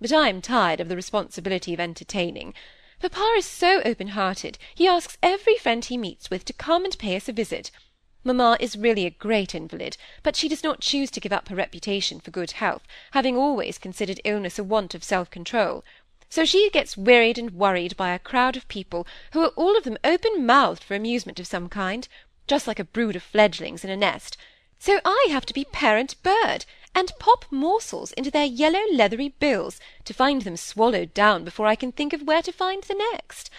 But 0.00 0.12
I 0.12 0.28
am 0.28 0.40
tired 0.40 0.78
of 0.78 0.88
the 0.88 0.94
responsibility 0.94 1.74
of 1.74 1.80
entertaining. 1.80 2.54
Papa 3.00 3.34
is 3.36 3.44
so 3.44 3.82
open-hearted, 3.84 4.56
he 4.76 4.86
asks 4.86 5.18
every 5.20 5.56
friend 5.56 5.84
he 5.84 5.98
meets 5.98 6.30
with 6.30 6.44
to 6.44 6.52
come 6.52 6.84
and 6.84 6.96
pay 6.96 7.16
us 7.16 7.28
a 7.28 7.32
visit. 7.32 7.72
Mamma 8.22 8.56
is 8.60 8.76
really 8.76 9.06
a 9.06 9.10
great 9.10 9.54
invalid, 9.54 9.96
but 10.22 10.36
she 10.36 10.48
does 10.48 10.62
not 10.62 10.80
choose 10.80 11.10
to 11.10 11.20
give 11.20 11.32
up 11.32 11.48
her 11.48 11.56
reputation 11.56 12.20
for 12.20 12.30
good 12.30 12.52
health, 12.52 12.82
having 13.12 13.36
always 13.36 13.78
considered 13.78 14.20
illness 14.24 14.58
a 14.58 14.64
want 14.64 14.94
of 14.94 15.02
self-control. 15.02 15.82
So 16.28 16.44
she 16.44 16.70
gets 16.70 16.96
wearied 16.96 17.38
and 17.38 17.52
worried 17.52 17.96
by 17.96 18.10
a 18.10 18.18
crowd 18.18 18.56
of 18.56 18.68
people 18.68 19.06
who 19.32 19.40
are 19.40 19.52
all 19.56 19.76
of 19.76 19.84
them 19.84 19.98
open-mouthed 20.04 20.84
for 20.84 20.94
amusement 20.94 21.40
of 21.40 21.46
some 21.46 21.68
kind, 21.68 22.06
just 22.46 22.66
like 22.66 22.78
a 22.78 22.84
brood 22.84 23.16
of 23.16 23.22
fledglings 23.22 23.84
in 23.84 23.90
a 23.90 23.96
nest. 23.96 24.36
So 24.78 25.00
I 25.04 25.26
have 25.30 25.46
to 25.46 25.54
be 25.54 25.64
parent 25.64 26.22
bird, 26.22 26.66
and 26.94 27.12
pop 27.18 27.46
morsels 27.50 28.12
into 28.12 28.30
their 28.30 28.44
yellow 28.44 28.82
leathery 28.92 29.34
bills, 29.40 29.80
to 30.04 30.14
find 30.14 30.42
them 30.42 30.56
swallowed 30.56 31.14
down 31.14 31.44
before 31.44 31.66
I 31.66 31.74
can 31.74 31.90
think 31.90 32.12
of 32.12 32.22
where 32.22 32.42
to 32.42 32.52
find 32.52 32.82
the 32.82 32.94
next. 33.12 33.50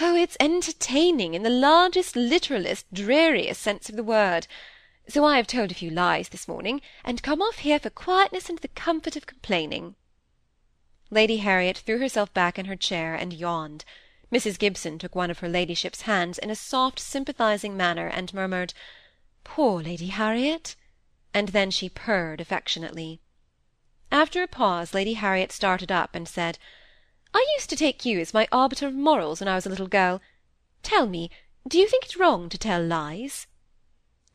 Oh, 0.00 0.14
it's 0.14 0.36
entertaining 0.38 1.34
in 1.34 1.42
the 1.42 1.50
largest, 1.50 2.14
literalest, 2.14 2.86
dreariest 2.94 3.60
sense 3.60 3.88
of 3.88 3.96
the 3.96 4.04
word. 4.04 4.46
So 5.08 5.24
I 5.24 5.36
have 5.36 5.46
told 5.48 5.72
a 5.72 5.74
few 5.74 5.90
lies 5.90 6.28
this 6.28 6.46
morning, 6.46 6.80
and 7.04 7.22
come 7.22 7.42
off 7.42 7.58
here 7.58 7.80
for 7.80 7.90
quietness 7.90 8.48
and 8.48 8.58
the 8.58 8.68
comfort 8.68 9.16
of 9.16 9.26
complaining. 9.26 9.96
Lady 11.10 11.38
Harriet 11.38 11.78
threw 11.78 11.98
herself 11.98 12.32
back 12.32 12.60
in 12.60 12.66
her 12.66 12.76
chair 12.76 13.16
and 13.16 13.32
yawned. 13.32 13.84
Mrs. 14.30 14.58
Gibson 14.58 14.98
took 14.98 15.16
one 15.16 15.30
of 15.30 15.40
her 15.40 15.48
ladyship's 15.48 16.02
hands 16.02 16.38
in 16.38 16.50
a 16.50 16.54
soft, 16.54 17.00
sympathizing 17.00 17.76
manner, 17.76 18.06
and 18.06 18.32
murmured, 18.32 18.74
"Poor 19.42 19.82
Lady 19.82 20.08
Harriet!" 20.08 20.76
and 21.34 21.48
then 21.48 21.72
she 21.72 21.88
purred 21.88 22.40
affectionately. 22.40 23.20
After 24.12 24.44
a 24.44 24.46
pause, 24.46 24.94
Lady 24.94 25.14
Harriet 25.14 25.50
started 25.50 25.90
up 25.90 26.14
and 26.14 26.28
said, 26.28 26.58
"I 27.40 27.46
used 27.56 27.70
to 27.70 27.76
take 27.76 28.04
you 28.04 28.18
as 28.18 28.34
my 28.34 28.48
arbiter 28.50 28.88
of 28.88 28.94
morals 28.94 29.38
when 29.38 29.46
I 29.46 29.54
was 29.54 29.64
a 29.64 29.68
little 29.68 29.86
girl. 29.86 30.20
Tell 30.82 31.06
me, 31.06 31.30
do 31.68 31.78
you 31.78 31.86
think 31.86 32.04
it 32.04 32.16
wrong 32.16 32.48
to 32.48 32.58
tell 32.58 32.84
lies?" 32.84 33.46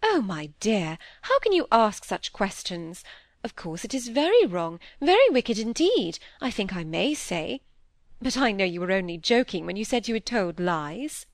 "Oh, 0.01 0.21
my 0.21 0.51
dear, 0.61 0.97
how 1.23 1.37
can 1.39 1.51
you 1.51 1.67
ask 1.69 2.05
such 2.05 2.31
questions? 2.31 3.03
Of 3.43 3.57
course 3.57 3.83
it 3.83 3.93
is 3.93 4.07
very 4.07 4.45
wrong, 4.45 4.79
very 5.01 5.29
wicked 5.29 5.59
indeed, 5.59 6.17
I 6.39 6.49
think 6.49 6.73
I 6.73 6.85
may 6.85 7.13
say. 7.13 7.59
But 8.21 8.37
I 8.37 8.53
know 8.53 8.63
you 8.63 8.79
were 8.79 8.93
only 8.93 9.17
joking 9.17 9.65
when 9.65 9.75
you 9.75 9.83
said 9.83 10.07
you 10.07 10.13
had 10.13 10.25
told 10.25 10.57
lies. 10.57 11.25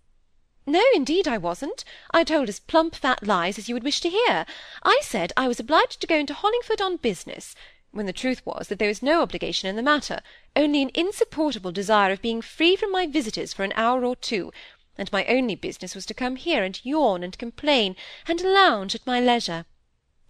No, 0.66 0.84
indeed 0.96 1.28
I 1.28 1.38
wasn't. 1.38 1.86
I 2.10 2.24
told 2.24 2.50
as 2.50 2.60
plump 2.60 2.96
fat 2.96 3.22
lies 3.22 3.60
as 3.60 3.70
you 3.70 3.76
would 3.76 3.84
wish 3.84 4.02
to 4.02 4.10
hear. 4.10 4.48
I 4.82 5.02
said 5.04 5.34
I 5.38 5.48
was 5.48 5.60
obliged 5.60 6.02
to 6.02 6.08
go 6.08 6.16
into 6.16 6.34
Hollingford 6.34 6.82
on 6.82 6.98
business, 6.98 7.54
when 7.92 8.06
the 8.06 8.14
truth 8.14 8.46
was 8.46 8.68
that 8.68 8.78
there 8.80 8.88
was 8.88 9.02
no 9.02 9.22
obligation 9.22 9.68
in 9.68 9.76
the 9.76 9.82
matter, 9.82 10.22
only 10.56 10.82
an 10.82 10.92
insupportable 10.94 11.72
desire 11.72 12.12
of 12.12 12.22
being 12.22 12.42
free 12.42 12.76
from 12.76 12.92
my 12.92 13.08
visitors 13.08 13.54
for 13.54 13.64
an 13.64 13.74
hour 13.76 14.06
or 14.06 14.16
two, 14.16 14.52
and 14.98 15.12
my 15.12 15.26
only 15.26 15.56
business 15.56 15.96
was 15.96 16.06
to 16.06 16.14
come 16.14 16.36
here 16.36 16.64
and 16.64 16.84
yawn 16.84 17.24
and 17.24 17.38
complain, 17.38 17.96
and 18.28 18.42
lounge 18.42 18.94
at 18.94 19.08
my 19.08 19.20
leisure. 19.20 19.66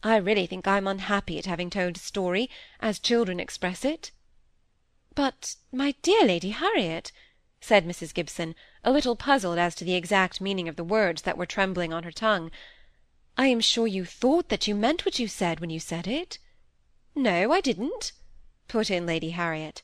I 0.03 0.15
really 0.15 0.45
think 0.45 0.67
I'm 0.67 0.87
unhappy 0.87 1.37
at 1.37 1.45
having 1.45 1.69
told 1.69 1.97
a 1.97 1.99
story, 1.99 2.49
as 2.79 2.99
children 2.99 3.39
express 3.39 3.83
it. 3.83 4.11
But, 5.13 5.55
my 5.71 5.95
dear 6.01 6.23
Lady 6.23 6.51
Harriet, 6.51 7.11
said 7.59 7.85
Mrs. 7.85 8.13
Gibson, 8.13 8.55
a 8.85 8.91
little 8.91 9.17
puzzled 9.17 9.57
as 9.57 9.75
to 9.75 9.83
the 9.83 9.95
exact 9.95 10.39
meaning 10.39 10.69
of 10.69 10.77
the 10.77 10.83
words 10.83 11.23
that 11.23 11.37
were 11.37 11.45
trembling 11.45 11.91
on 11.91 12.03
her 12.03 12.11
tongue, 12.11 12.51
I 13.37 13.47
am 13.47 13.59
sure 13.59 13.87
you 13.87 14.05
thought 14.05 14.47
that 14.49 14.67
you 14.67 14.75
meant 14.75 15.03
what 15.05 15.19
you 15.19 15.27
said 15.27 15.59
when 15.59 15.69
you 15.69 15.79
said 15.79 16.07
it. 16.07 16.39
No, 17.21 17.51
I 17.51 17.59
didn't, 17.59 18.13
put 18.69 18.89
in 18.89 19.05
Lady 19.05 19.31
Harriet. 19.31 19.83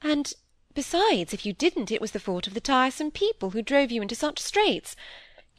And 0.00 0.32
besides, 0.72 1.34
if 1.34 1.44
you 1.44 1.52
didn't, 1.52 1.92
it 1.92 2.00
was 2.00 2.12
the 2.12 2.18
fault 2.18 2.46
of 2.46 2.54
the 2.54 2.60
tiresome 2.62 3.10
people 3.10 3.50
who 3.50 3.60
drove 3.60 3.90
you 3.90 4.00
into 4.00 4.14
such 4.14 4.38
straits. 4.38 4.96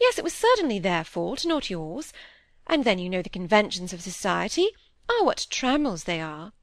Yes, 0.01 0.17
it 0.17 0.24
was 0.24 0.34
certainly 0.34 0.79
their 0.79 1.03
fault, 1.03 1.46
not 1.46 1.69
yours. 1.69 2.12
And 2.65 2.86
then 2.86 2.98
you 2.98 3.08
know 3.08 3.22
the 3.22 3.29
conventions 3.29 3.93
of 3.93 4.01
society. 4.01 4.69
Ah, 5.08 5.24
what 5.24 5.46
trammels 5.51 6.05
they 6.05 6.19
are!" 6.19 6.53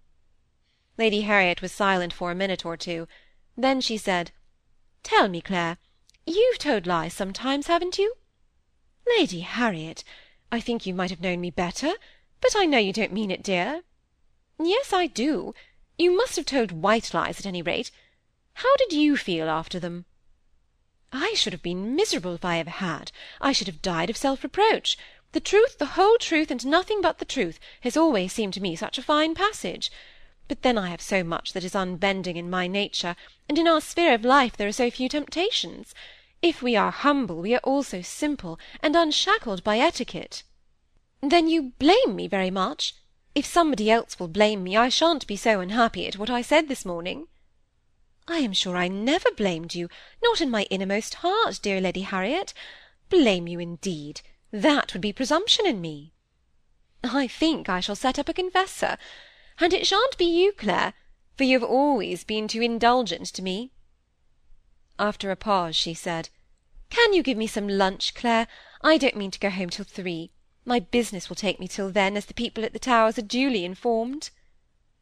Lady 0.99 1.21
Harriet 1.21 1.63
was 1.63 1.71
silent 1.71 2.13
for 2.13 2.33
a 2.33 2.35
minute 2.35 2.67
or 2.67 2.77
two. 2.77 3.07
Then 3.57 3.81
she 3.81 3.97
said, 3.97 4.33
"Tell 5.05 5.29
me, 5.29 5.41
Clare, 5.41 5.79
you've 6.27 6.59
told 6.59 6.85
lies 6.85 7.15
sometimes, 7.15 7.69
haven't 7.69 7.97
you?" 7.97 8.17
"Lady 9.07 9.43
Harriet, 9.43 10.03
I 10.51 10.59
think 10.59 10.85
you 10.85 10.95
might 10.95 11.11
have 11.11 11.21
known 11.21 11.41
me 11.41 11.53
better; 11.53 11.95
but 12.41 12.57
I 12.57 12.67
know 12.67 12.79
you 12.79 12.93
don't 12.93 13.13
mean 13.13 13.31
it, 13.31 13.45
dear." 13.45 13.85
"Yes, 14.59 14.91
I 14.91 15.07
do. 15.07 15.55
You 15.99 16.17
must 16.17 16.37
have 16.37 16.47
told 16.47 16.73
white 16.73 17.13
lies, 17.13 17.39
at 17.39 17.45
any 17.45 17.61
rate. 17.61 17.91
How 18.55 18.75
did 18.77 18.91
you 18.91 19.19
feel 19.19 19.51
after 19.51 19.79
them?" 19.79 20.07
"I 21.13 21.35
should 21.35 21.53
have 21.53 21.63
been 21.63 21.95
miserable 21.95 22.35
if 22.37 22.43
I 22.43 22.59
ever 22.59 22.71
had. 22.71 23.13
I 23.39 23.53
should 23.53 23.67
have 23.67 23.83
died 23.83 24.09
of 24.09 24.17
self-reproach. 24.17 24.97
The 25.33 25.41
truth, 25.41 25.77
the 25.77 25.93
whole 26.01 26.17
truth, 26.17 26.51
and 26.51 26.65
nothing 26.65 27.03
but 27.03 27.19
the 27.19 27.27
truth, 27.27 27.61
has 27.83 27.99
always 27.99 28.33
seemed 28.33 28.55
to 28.55 28.63
me 28.63 28.75
such 28.77 28.97
a 28.97 29.03
fine 29.03 29.35
passage. 29.35 29.91
But 30.49 30.63
then 30.63 30.79
I 30.79 30.89
have 30.89 31.03
so 31.03 31.23
much 31.23 31.53
that 31.53 31.63
is 31.63 31.75
unbending 31.75 32.39
in 32.39 32.49
my 32.49 32.67
nature, 32.67 33.15
and 33.51 33.59
in 33.59 33.69
our 33.69 33.83
sphere 33.83 34.15
of 34.15 34.25
life 34.25 34.57
there 34.57 34.69
are 34.69 34.73
so 34.73 34.91
few 34.91 35.11
temptations. 35.11 35.95
If 36.41 36.63
we 36.63 36.77
are 36.77 36.93
humble, 36.93 37.43
we 37.43 37.55
are 37.55 37.59
also 37.59 38.01
simple, 38.01 38.59
and 38.81 38.97
unshackled 38.97 39.63
by 39.63 39.79
etiquette." 39.79 40.45
"Then 41.21 41.47
you 41.47 41.75
blame 41.79 42.17
me 42.17 42.27
very 42.27 42.51
much? 42.51 42.95
If 43.37 43.45
somebody 43.45 43.91
else 43.91 44.19
will 44.19 44.29
blame 44.29 44.65
me, 44.65 44.79
I 44.79 44.89
shan't 44.89 45.27
be 45.27 45.37
so 45.37 45.61
unhappy 45.61 46.07
at 46.07 46.17
what 46.17 46.31
I 46.31 46.41
said 46.41 46.69
this 46.69 46.87
morning." 46.87 47.29
I 48.27 48.39
am 48.39 48.55
sure 48.55 48.79
I 48.79 48.89
never 48.89 49.31
blamed 49.31 49.75
you, 49.75 49.91
not 50.23 50.41
in 50.41 50.51
my 50.51 50.63
innermost 50.71 51.17
heart, 51.17 51.61
dear 51.61 51.79
Lady 51.79 52.01
Harriet. 52.01 52.55
Blame 53.11 53.47
you, 53.47 53.59
indeed! 53.59 54.23
That 54.53 54.95
would 54.95 55.03
be 55.03 55.13
presumption 55.13 55.67
in 55.67 55.83
me. 55.83 56.15
I 57.05 57.29
think 57.29 57.69
I 57.69 57.81
shall 57.81 57.95
set 57.95 58.19
up 58.19 58.31
a 58.31 58.33
confessor. 58.33 58.97
And 59.61 59.75
it 59.75 59.87
shan't 59.87 60.17
be 60.17 60.25
you, 60.25 60.53
Clare, 60.53 60.95
for 61.37 61.45
you 61.45 61.61
have 61.61 61.69
always 61.69 62.25
been 62.25 62.49
too 62.49 62.63
indulgent 62.63 63.27
to 63.35 63.43
me. 63.43 63.71
After 64.99 65.31
a 65.31 65.37
pause, 65.37 65.77
she 65.77 65.93
said, 65.93 66.31
Can 66.89 67.13
you 67.13 67.23
give 67.23 67.37
me 67.37 67.47
some 67.47 67.69
lunch, 67.69 68.15
Clare? 68.15 68.49
I 68.81 68.97
don't 68.97 69.15
mean 69.15 69.31
to 69.33 69.39
go 69.39 69.51
home 69.51 69.69
till 69.69 69.85
three. 69.85 70.33
My 70.67 70.81
business 70.81 71.31
will 71.31 71.37
take 71.37 71.59
me 71.59 71.67
till 71.67 71.91
then, 71.91 72.15
as 72.15 72.27
the 72.27 72.35
people 72.35 72.63
at 72.65 72.75
the 72.75 72.79
Towers 72.79 73.17
are 73.17 73.23
duly 73.23 73.65
informed. 73.65 74.29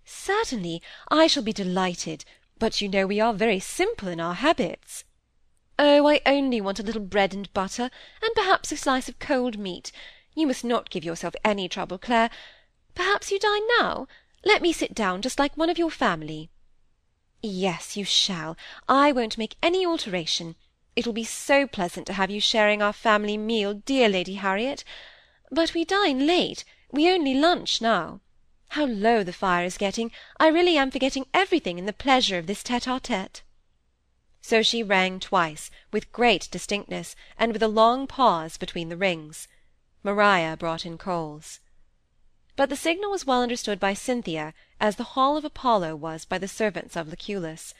Certainly, 0.05 0.81
I 1.11 1.27
shall 1.27 1.43
be 1.43 1.53
delighted 1.53 2.25
but 2.59 2.81
you 2.81 2.89
know 2.89 3.07
we 3.07 3.21
are 3.21 3.35
very 3.35 3.59
simple 3.59 4.09
in 4.09 4.21
our 4.21 4.35
habits. 4.35 5.05
Oh, 5.79 6.09
I 6.09 6.21
only 6.25 6.61
want 6.61 6.79
a 6.79 6.85
little 6.85 7.03
bread 7.03 7.35
and 7.35 7.53
butter, 7.53 7.91
and 8.23 8.35
perhaps 8.35 8.71
a 8.71 8.77
slice 8.77 9.09
of 9.09 9.19
cold 9.19 9.59
meat. 9.59 9.91
You 10.35 10.47
must 10.47 10.65
not 10.65 10.91
give 10.91 11.05
yourself 11.05 11.35
any 11.45 11.69
trouble, 11.69 11.99
Clare. 11.99 12.31
Perhaps 12.95 13.31
you 13.31 13.39
dine 13.39 13.67
now? 13.79 14.07
Let 14.45 14.63
me 14.63 14.73
sit 14.73 14.95
down, 14.95 15.21
just 15.21 15.39
like 15.39 15.57
one 15.57 15.69
of 15.69 15.79
your 15.79 15.91
family. 15.91 16.49
Yes, 17.43 17.97
you 17.97 18.05
shall. 18.05 18.57
I 18.89 19.11
won't 19.11 19.39
make 19.39 19.57
any 19.63 19.85
alteration. 19.85 20.55
It 20.95 21.07
will 21.07 21.13
be 21.13 21.25
so 21.25 21.67
pleasant 21.67 22.07
to 22.07 22.13
have 22.13 22.31
you 22.31 22.41
sharing 22.41 22.83
our 22.83 22.93
family 22.93 23.37
meal, 23.37 23.75
dear 23.75 24.09
Lady 24.09 24.35
Harriet. 24.35 24.85
But 25.51 25.75
we 25.75 25.85
dine 25.85 26.27
late. 26.27 26.65
We 26.91 27.11
only 27.11 27.35
lunch 27.35 27.81
now. 27.81 28.21
How 28.71 28.87
low 28.87 29.23
the 29.23 29.33
fire 29.33 29.65
is 29.65 29.77
getting! 29.77 30.11
I 30.41 30.49
really 30.49 30.77
am 30.77 30.91
forgetting 30.91 31.27
everything 31.33 31.79
in 31.79 31.87
the 31.87 31.93
pleasure 31.93 32.39
of 32.39 32.47
this 32.47 32.63
tête-à-tête. 32.63 33.43
So 34.41 34.63
she 34.63 34.83
rang 34.83 35.21
twice, 35.21 35.71
with 35.93 36.13
great 36.13 36.49
distinctness, 36.51 37.15
and 37.39 37.53
with 37.53 37.63
a 37.63 37.69
long 37.69 38.07
pause 38.07 38.57
between 38.57 38.89
the 38.89 38.97
rings. 38.97 39.49
Maria 40.03 40.57
brought 40.57 40.85
in 40.85 40.99
coals. 40.99 41.61
But 42.57 42.69
the 42.69 42.77
signal 42.77 43.11
was 43.11 43.27
well 43.27 43.43
understood 43.43 43.81
by 43.81 43.95
Cynthia, 43.95 44.55
as 44.81 44.97
the 44.97 45.15
hall 45.15 45.37
of 45.37 45.45
Apollo 45.45 45.97
was 45.97 46.25
by 46.25 46.39
the 46.39 46.49
servants 46.49 46.95
of 46.97 47.09
Lucullus. 47.09 47.75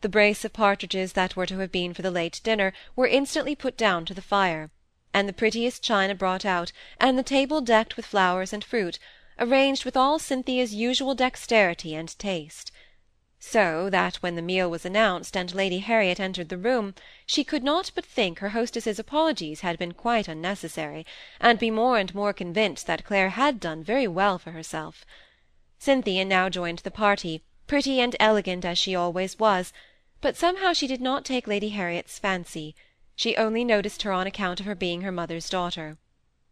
The 0.00 0.08
brace 0.08 0.44
of 0.44 0.52
partridges 0.52 1.12
that 1.12 1.36
were 1.36 1.46
to 1.46 1.58
have 1.58 1.70
been 1.70 1.94
for 1.94 2.02
the 2.02 2.10
late 2.10 2.40
dinner 2.42 2.72
were 2.96 3.06
instantly 3.06 3.54
put 3.54 3.76
down 3.76 4.04
to 4.06 4.14
the 4.14 4.22
fire, 4.22 4.70
and 5.12 5.28
the 5.28 5.32
prettiest 5.32 5.82
china 5.82 6.14
brought 6.14 6.44
out, 6.44 6.70
and 7.00 7.18
the 7.18 7.24
table 7.24 7.60
decked 7.60 7.96
with 7.96 8.06
flowers 8.06 8.52
and 8.52 8.62
fruit, 8.62 8.96
arranged 9.40 9.84
with 9.84 9.96
all 9.96 10.20
Cynthia's 10.20 10.72
usual 10.72 11.16
dexterity 11.16 11.96
and 11.96 12.16
taste; 12.16 12.70
so 13.40 13.90
that 13.90 14.14
when 14.22 14.36
the 14.36 14.40
meal 14.40 14.70
was 14.70 14.84
announced, 14.84 15.36
and 15.36 15.52
Lady 15.52 15.80
Harriet 15.80 16.20
entered 16.20 16.48
the 16.48 16.56
room, 16.56 16.94
she 17.26 17.42
could 17.42 17.64
not 17.64 17.90
but 17.96 18.06
think 18.06 18.38
her 18.38 18.50
hostess's 18.50 19.00
apologies 19.00 19.62
had 19.62 19.76
been 19.78 19.90
quite 19.90 20.28
unnecessary, 20.28 21.04
and 21.40 21.58
be 21.58 21.72
more 21.72 21.98
and 21.98 22.14
more 22.14 22.32
convinced 22.32 22.86
that 22.86 23.04
Clare 23.04 23.30
had 23.30 23.58
done 23.58 23.82
very 23.82 24.06
well 24.06 24.38
for 24.38 24.52
herself. 24.52 25.04
Cynthia 25.80 26.24
now 26.24 26.48
joined 26.48 26.78
the 26.78 26.90
party, 26.92 27.42
pretty 27.66 27.98
and 27.98 28.14
elegant 28.20 28.64
as 28.64 28.78
she 28.78 28.94
always 28.94 29.40
was, 29.40 29.72
but 30.20 30.36
somehow 30.36 30.72
she 30.72 30.86
did 30.86 31.00
not 31.00 31.24
take 31.24 31.48
Lady 31.48 31.70
Harriet's 31.70 32.16
fancy; 32.20 32.76
she 33.20 33.36
only 33.36 33.64
noticed 33.64 34.00
her 34.00 34.12
on 34.12 34.26
account 34.26 34.60
of 34.60 34.64
her 34.64 34.74
being 34.74 35.02
her 35.02 35.12
mother's 35.12 35.50
daughter. 35.50 35.98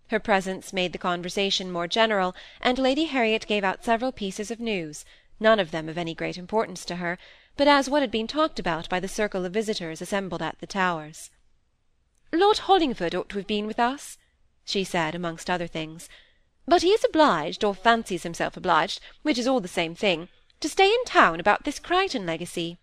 Her 0.08 0.20
presence 0.20 0.70
made 0.70 0.92
the 0.92 0.98
conversation 0.98 1.72
more 1.72 1.88
general, 1.88 2.36
and 2.60 2.78
Lady 2.78 3.04
Harriet 3.04 3.46
gave 3.46 3.64
out 3.64 3.86
several 3.86 4.12
pieces 4.12 4.50
of 4.50 4.60
news, 4.60 5.06
none 5.40 5.58
of 5.58 5.70
them 5.70 5.88
of 5.88 5.96
any 5.96 6.14
great 6.14 6.36
importance 6.36 6.84
to 6.84 6.96
her, 6.96 7.16
but 7.56 7.66
as 7.68 7.88
what 7.88 8.02
had 8.02 8.10
been 8.10 8.26
talked 8.26 8.58
about 8.58 8.86
by 8.90 9.00
the 9.00 9.08
circle 9.08 9.46
of 9.46 9.52
visitors 9.54 10.02
assembled 10.02 10.42
at 10.42 10.58
the 10.58 10.66
Towers. 10.66 11.30
"Lord 12.34 12.58
Hollingford 12.58 13.14
ought 13.14 13.30
to 13.30 13.38
have 13.38 13.46
been 13.46 13.66
with 13.66 13.80
us," 13.80 14.18
she 14.66 14.84
said, 14.84 15.14
amongst 15.14 15.48
other 15.48 15.68
things; 15.68 16.06
"but 16.66 16.82
he 16.82 16.90
is 16.90 17.02
obliged, 17.02 17.64
or 17.64 17.74
fancies 17.74 18.24
himself 18.24 18.58
obliged, 18.58 19.00
which 19.22 19.38
is 19.38 19.46
all 19.46 19.60
the 19.60 19.68
same 19.68 19.94
thing, 19.94 20.28
to 20.60 20.68
stay 20.68 20.92
in 20.92 21.04
town 21.06 21.40
about 21.40 21.64
this 21.64 21.78
Crichton 21.78 22.26
legacy." 22.26 22.76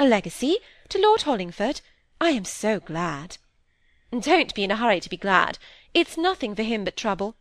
"A 0.00 0.04
legacy? 0.04 0.58
To 0.88 0.98
Lord 1.00 1.20
Hollingford? 1.20 1.80
I 2.20 2.30
am 2.30 2.44
so 2.44 2.80
glad." 2.80 3.38
"Don't 4.10 4.52
be 4.52 4.64
in 4.64 4.72
a 4.72 4.76
hurry 4.76 4.98
to 4.98 5.08
be 5.08 5.16
glad. 5.16 5.56
It's 5.94 6.16
nothing 6.16 6.56
for 6.56 6.64
him 6.64 6.82
but 6.82 6.96
trouble. 6.96 7.36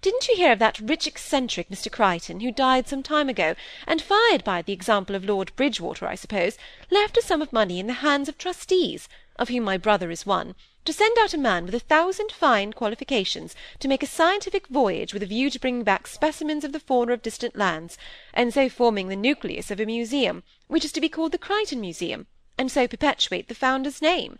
Didn't 0.00 0.28
you 0.28 0.36
hear 0.36 0.52
of 0.52 0.58
that 0.60 0.80
rich 0.80 1.06
eccentric 1.06 1.68
Mr. 1.68 1.92
Crichton, 1.92 2.40
who 2.40 2.50
died 2.50 2.88
some 2.88 3.02
time 3.02 3.28
ago, 3.28 3.54
and, 3.86 4.00
fired 4.00 4.42
by 4.42 4.62
the 4.62 4.72
example 4.72 5.14
of 5.14 5.26
Lord 5.26 5.54
Bridgewater, 5.56 6.06
I 6.06 6.14
suppose, 6.14 6.56
left 6.90 7.18
a 7.18 7.22
sum 7.22 7.42
of 7.42 7.52
money 7.52 7.78
in 7.78 7.86
the 7.86 8.00
hands 8.04 8.28
of 8.28 8.38
trustees, 8.38 9.10
of 9.38 9.50
whom 9.50 9.64
my 9.64 9.76
brother 9.76 10.10
is 10.10 10.24
one, 10.24 10.54
to 10.86 10.92
send 10.92 11.18
out 11.18 11.34
a 11.34 11.38
man 11.38 11.66
with 11.66 11.74
a 11.74 11.78
thousand 11.80 12.32
fine 12.32 12.72
qualifications 12.72 13.54
to 13.78 13.88
make 13.88 14.02
a 14.02 14.06
scientific 14.06 14.68
voyage 14.68 15.12
with 15.12 15.22
a 15.22 15.26
view 15.26 15.50
to 15.50 15.60
bringing 15.60 15.84
back 15.84 16.06
specimens 16.06 16.64
of 16.64 16.72
the 16.72 16.80
fauna 16.80 17.12
of 17.12 17.22
distant 17.22 17.56
lands, 17.56 17.98
and 18.32 18.54
so 18.54 18.68
forming 18.68 19.08
the 19.08 19.16
nucleus 19.16 19.70
of 19.70 19.80
a 19.80 19.86
museum, 19.86 20.42
which 20.66 20.84
is 20.84 20.92
to 20.92 21.00
be 21.00 21.08
called 21.08 21.32
the 21.32 21.38
Crichton 21.38 21.80
Museum, 21.80 22.26
and 22.56 22.70
so 22.70 22.86
perpetuate 22.86 23.48
the 23.48 23.54
founder's 23.54 24.00
name? 24.00 24.38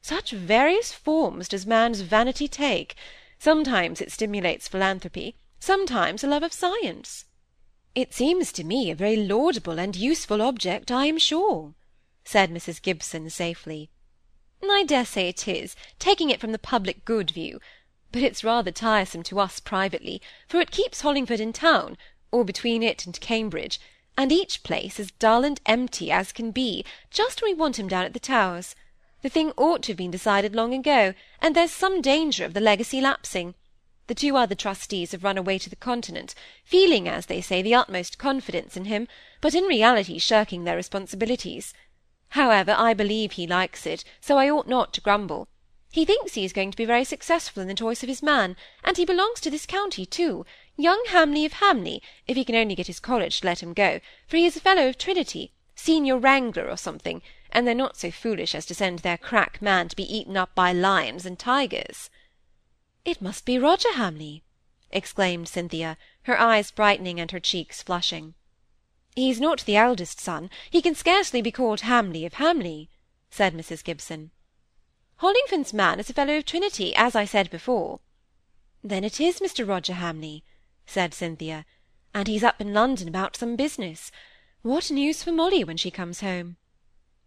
Such 0.00 0.30
various 0.30 0.92
forms 0.92 1.48
does 1.48 1.66
man's 1.66 2.02
vanity 2.02 2.46
take! 2.46 2.94
Sometimes 3.40 4.00
it 4.00 4.12
stimulates 4.12 4.68
philanthropy, 4.68 5.34
sometimes 5.58 6.22
a 6.22 6.28
love 6.28 6.44
of 6.44 6.52
science." 6.52 7.24
"It 7.92 8.14
seems 8.14 8.52
to 8.52 8.62
me 8.62 8.88
a 8.88 8.94
very 8.94 9.16
laudable 9.16 9.80
and 9.80 9.96
useful 9.96 10.40
object, 10.42 10.92
I 10.92 11.06
am 11.06 11.18
sure," 11.18 11.74
said 12.24 12.52
Mrs. 12.52 12.80
Gibson 12.80 13.28
safely. 13.30 13.90
"I 14.62 14.84
dare 14.84 15.04
say 15.04 15.28
it 15.28 15.48
is, 15.48 15.74
taking 15.98 16.30
it 16.30 16.38
from 16.40 16.52
the 16.52 16.60
public 16.60 17.04
good 17.04 17.32
view; 17.32 17.60
but 18.12 18.22
it's 18.22 18.44
rather 18.44 18.70
tiresome 18.70 19.24
to 19.24 19.40
us 19.40 19.58
privately, 19.58 20.22
for 20.46 20.60
it 20.60 20.70
keeps 20.70 21.02
Hollingford 21.02 21.40
in 21.40 21.52
town, 21.52 21.98
or 22.30 22.44
between 22.44 22.84
it 22.84 23.06
and 23.06 23.20
Cambridge, 23.20 23.80
and 24.16 24.32
each 24.32 24.62
place 24.62 24.98
as 24.98 25.10
dull 25.12 25.44
and 25.44 25.60
empty 25.66 26.10
as 26.10 26.32
can 26.32 26.50
be, 26.50 26.84
just 27.10 27.42
when 27.42 27.50
we 27.52 27.54
want 27.54 27.78
him 27.78 27.88
down 27.88 28.04
at 28.04 28.12
the 28.12 28.20
Towers. 28.20 28.74
The 29.22 29.28
thing 29.28 29.52
ought 29.56 29.82
to 29.84 29.92
have 29.92 29.96
been 29.96 30.10
decided 30.10 30.54
long 30.54 30.72
ago, 30.72 31.14
and 31.40 31.54
there's 31.54 31.72
some 31.72 32.00
danger 32.00 32.44
of 32.44 32.54
the 32.54 32.60
legacy 32.60 33.00
lapsing. 33.00 33.54
The 34.06 34.14
two 34.14 34.36
other 34.36 34.54
trustees 34.54 35.12
have 35.12 35.24
run 35.24 35.36
away 35.36 35.58
to 35.58 35.68
the 35.68 35.76
Continent, 35.76 36.34
feeling, 36.64 37.08
as 37.08 37.26
they 37.26 37.40
say, 37.40 37.60
the 37.60 37.74
utmost 37.74 38.18
confidence 38.18 38.76
in 38.76 38.84
him, 38.84 39.08
but 39.40 39.54
in 39.54 39.64
reality 39.64 40.18
shirking 40.18 40.64
their 40.64 40.76
responsibilities. 40.76 41.74
However, 42.30 42.74
I 42.78 42.94
believe 42.94 43.32
he 43.32 43.46
likes 43.46 43.86
it, 43.86 44.04
so 44.20 44.38
I 44.38 44.48
ought 44.48 44.68
not 44.68 44.92
to 44.94 45.00
grumble. 45.00 45.48
He 45.90 46.04
thinks 46.04 46.34
he 46.34 46.44
is 46.44 46.52
going 46.52 46.70
to 46.70 46.76
be 46.76 46.84
very 46.84 47.04
successful 47.04 47.62
in 47.62 47.68
the 47.68 47.74
choice 47.74 48.02
of 48.02 48.08
his 48.08 48.22
man, 48.22 48.56
and 48.84 48.96
he 48.96 49.04
belongs 49.04 49.40
to 49.40 49.50
this 49.50 49.66
county 49.66 50.04
too, 50.04 50.44
young 50.78 51.02
Hamley 51.08 51.46
of 51.46 51.54
Hamley, 51.54 52.02
if 52.26 52.36
he 52.36 52.44
can 52.44 52.54
only 52.54 52.74
get 52.74 52.86
his 52.86 53.00
college 53.00 53.40
to 53.40 53.46
let 53.46 53.62
him 53.62 53.72
go, 53.72 53.98
for 54.26 54.36
he 54.36 54.44
is 54.44 54.56
a 54.56 54.60
fellow 54.60 54.88
of 54.88 54.98
Trinity, 54.98 55.52
senior 55.74 56.18
wrangler 56.18 56.68
or 56.68 56.76
something, 56.76 57.22
and 57.50 57.66
they're 57.66 57.74
not 57.74 57.96
so 57.96 58.10
foolish 58.10 58.54
as 58.54 58.66
to 58.66 58.74
send 58.74 58.98
their 58.98 59.16
crack 59.16 59.62
man 59.62 59.88
to 59.88 59.96
be 59.96 60.16
eaten 60.16 60.36
up 60.36 60.54
by 60.54 60.72
lions 60.72 61.24
and 61.24 61.38
tigers." 61.38 62.10
"It 63.06 63.22
must 63.22 63.46
be 63.46 63.58
Roger 63.58 63.92
Hamley," 63.94 64.42
exclaimed 64.90 65.48
Cynthia, 65.48 65.96
her 66.24 66.38
eyes 66.38 66.70
brightening 66.70 67.18
and 67.18 67.30
her 67.30 67.40
cheeks 67.40 67.82
flushing. 67.82 68.34
"He's 69.14 69.40
not 69.40 69.64
the 69.64 69.76
eldest 69.76 70.20
son; 70.20 70.50
he 70.70 70.82
can 70.82 70.94
scarcely 70.94 71.40
be 71.40 71.50
called 71.50 71.80
Hamley 71.80 72.26
of 72.26 72.34
Hamley," 72.34 72.90
said 73.30 73.54
Mrs. 73.54 73.82
Gibson. 73.82 74.30
Hollingford's 75.20 75.72
man 75.72 75.98
is 75.98 76.10
a 76.10 76.12
fellow 76.12 76.36
of 76.36 76.44
Trinity, 76.44 76.94
as 76.94 77.16
I 77.16 77.24
said 77.24 77.48
before. 77.48 78.00
Then 78.84 79.04
it 79.04 79.18
is 79.22 79.40
Mr. 79.40 79.66
Roger 79.66 79.94
Hamley, 79.94 80.44
said 80.86 81.12
Cynthia, 81.12 81.66
and 82.14 82.28
he's 82.28 82.44
up 82.44 82.60
in 82.60 82.72
London 82.72 83.08
about 83.08 83.36
some 83.36 83.56
business. 83.56 84.10
What 84.62 84.90
news 84.90 85.22
for 85.22 85.32
Molly 85.32 85.64
when 85.64 85.76
she 85.76 85.90
comes 85.90 86.20
home? 86.20 86.56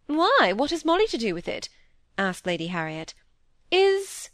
Why, 0.06 0.52
what 0.54 0.70
has 0.70 0.84
Molly 0.84 1.06
to 1.08 1.18
do 1.18 1.34
with 1.34 1.46
it? 1.46 1.68
asked 2.18 2.46
Lady 2.46 2.66
Harriet. 2.66 3.14
Is 3.70 4.30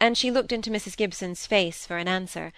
and 0.00 0.16
she 0.16 0.30
looked 0.30 0.50
into 0.50 0.70
Mrs. 0.70 0.96
Gibson's 0.96 1.46
face 1.46 1.86
for 1.86 1.98
an 1.98 2.08
answer. 2.08 2.52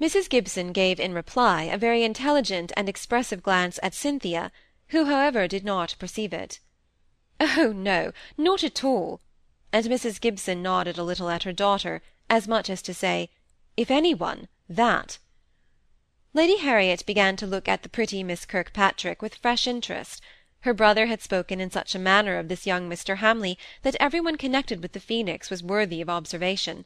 Mrs. 0.00 0.30
Gibson 0.30 0.72
gave 0.72 0.98
in 0.98 1.12
reply 1.12 1.64
a 1.64 1.76
very 1.76 2.02
intelligent 2.02 2.72
and 2.76 2.88
expressive 2.88 3.42
glance 3.42 3.78
at 3.82 3.94
Cynthia, 3.94 4.50
who, 4.88 5.04
however, 5.04 5.46
did 5.46 5.64
not 5.64 5.94
perceive 5.98 6.32
it. 6.32 6.60
Oh, 7.38 7.72
no, 7.76 8.12
not 8.38 8.64
at 8.64 8.82
all. 8.82 9.20
And 9.72 9.84
Mrs. 9.84 10.20
Gibson 10.20 10.62
nodded 10.62 10.96
a 10.96 11.04
little 11.04 11.28
at 11.28 11.42
her 11.42 11.52
daughter, 11.52 12.00
as 12.30 12.48
much 12.48 12.70
as 12.70 12.80
to 12.82 12.94
say, 12.94 13.28
if 13.76 13.90
any 13.90 14.14
one, 14.14 14.48
that. 14.68 15.18
Lady 16.36 16.58
Harriet 16.58 17.06
began 17.06 17.34
to 17.34 17.46
look 17.46 17.66
at 17.66 17.82
the 17.82 17.88
pretty 17.88 18.22
Miss 18.22 18.44
Kirkpatrick 18.44 19.22
with 19.22 19.36
fresh 19.36 19.66
interest. 19.66 20.20
Her 20.60 20.74
brother 20.74 21.06
had 21.06 21.22
spoken 21.22 21.62
in 21.62 21.70
such 21.70 21.94
a 21.94 21.98
manner 21.98 22.36
of 22.38 22.48
this 22.48 22.66
young 22.66 22.90
Mr. 22.90 23.16
Hamley 23.16 23.56
that 23.80 23.96
every 23.98 24.20
one 24.20 24.36
connected 24.36 24.82
with 24.82 24.92
the 24.92 25.00
Phoenix 25.00 25.48
was 25.48 25.62
worthy 25.62 26.02
of 26.02 26.10
observation. 26.10 26.84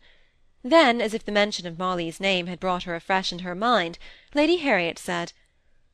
Then, 0.63 1.01
as 1.01 1.15
if 1.15 1.25
the 1.25 1.33
mention 1.33 1.67
of 1.67 1.81
Molly's 1.81 2.21
name 2.21 2.47
had 2.47 2.61
brought 2.61 2.85
her 2.85 2.95
afresh 2.95 3.33
into 3.33 3.43
her 3.43 3.57
mind, 3.57 3.99
Lady 4.35 4.59
Harriet 4.59 5.01
said, 5.01 5.33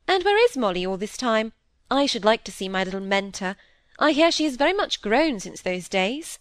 "And 0.07 0.23
where 0.23 0.37
is 0.45 0.55
Molly 0.55 0.85
all 0.85 0.97
this 0.97 1.17
time? 1.17 1.51
I 1.89 2.05
should 2.05 2.23
like 2.23 2.43
to 2.43 2.51
see 2.51 2.69
my 2.69 2.83
little 2.83 2.99
mentor. 2.99 3.55
I 3.97 4.11
hear 4.11 4.31
she 4.31 4.45
is 4.45 4.55
very 4.55 4.73
much 4.73 5.01
grown 5.01 5.39
since 5.39 5.63
those 5.63 5.89
days." 5.89 6.37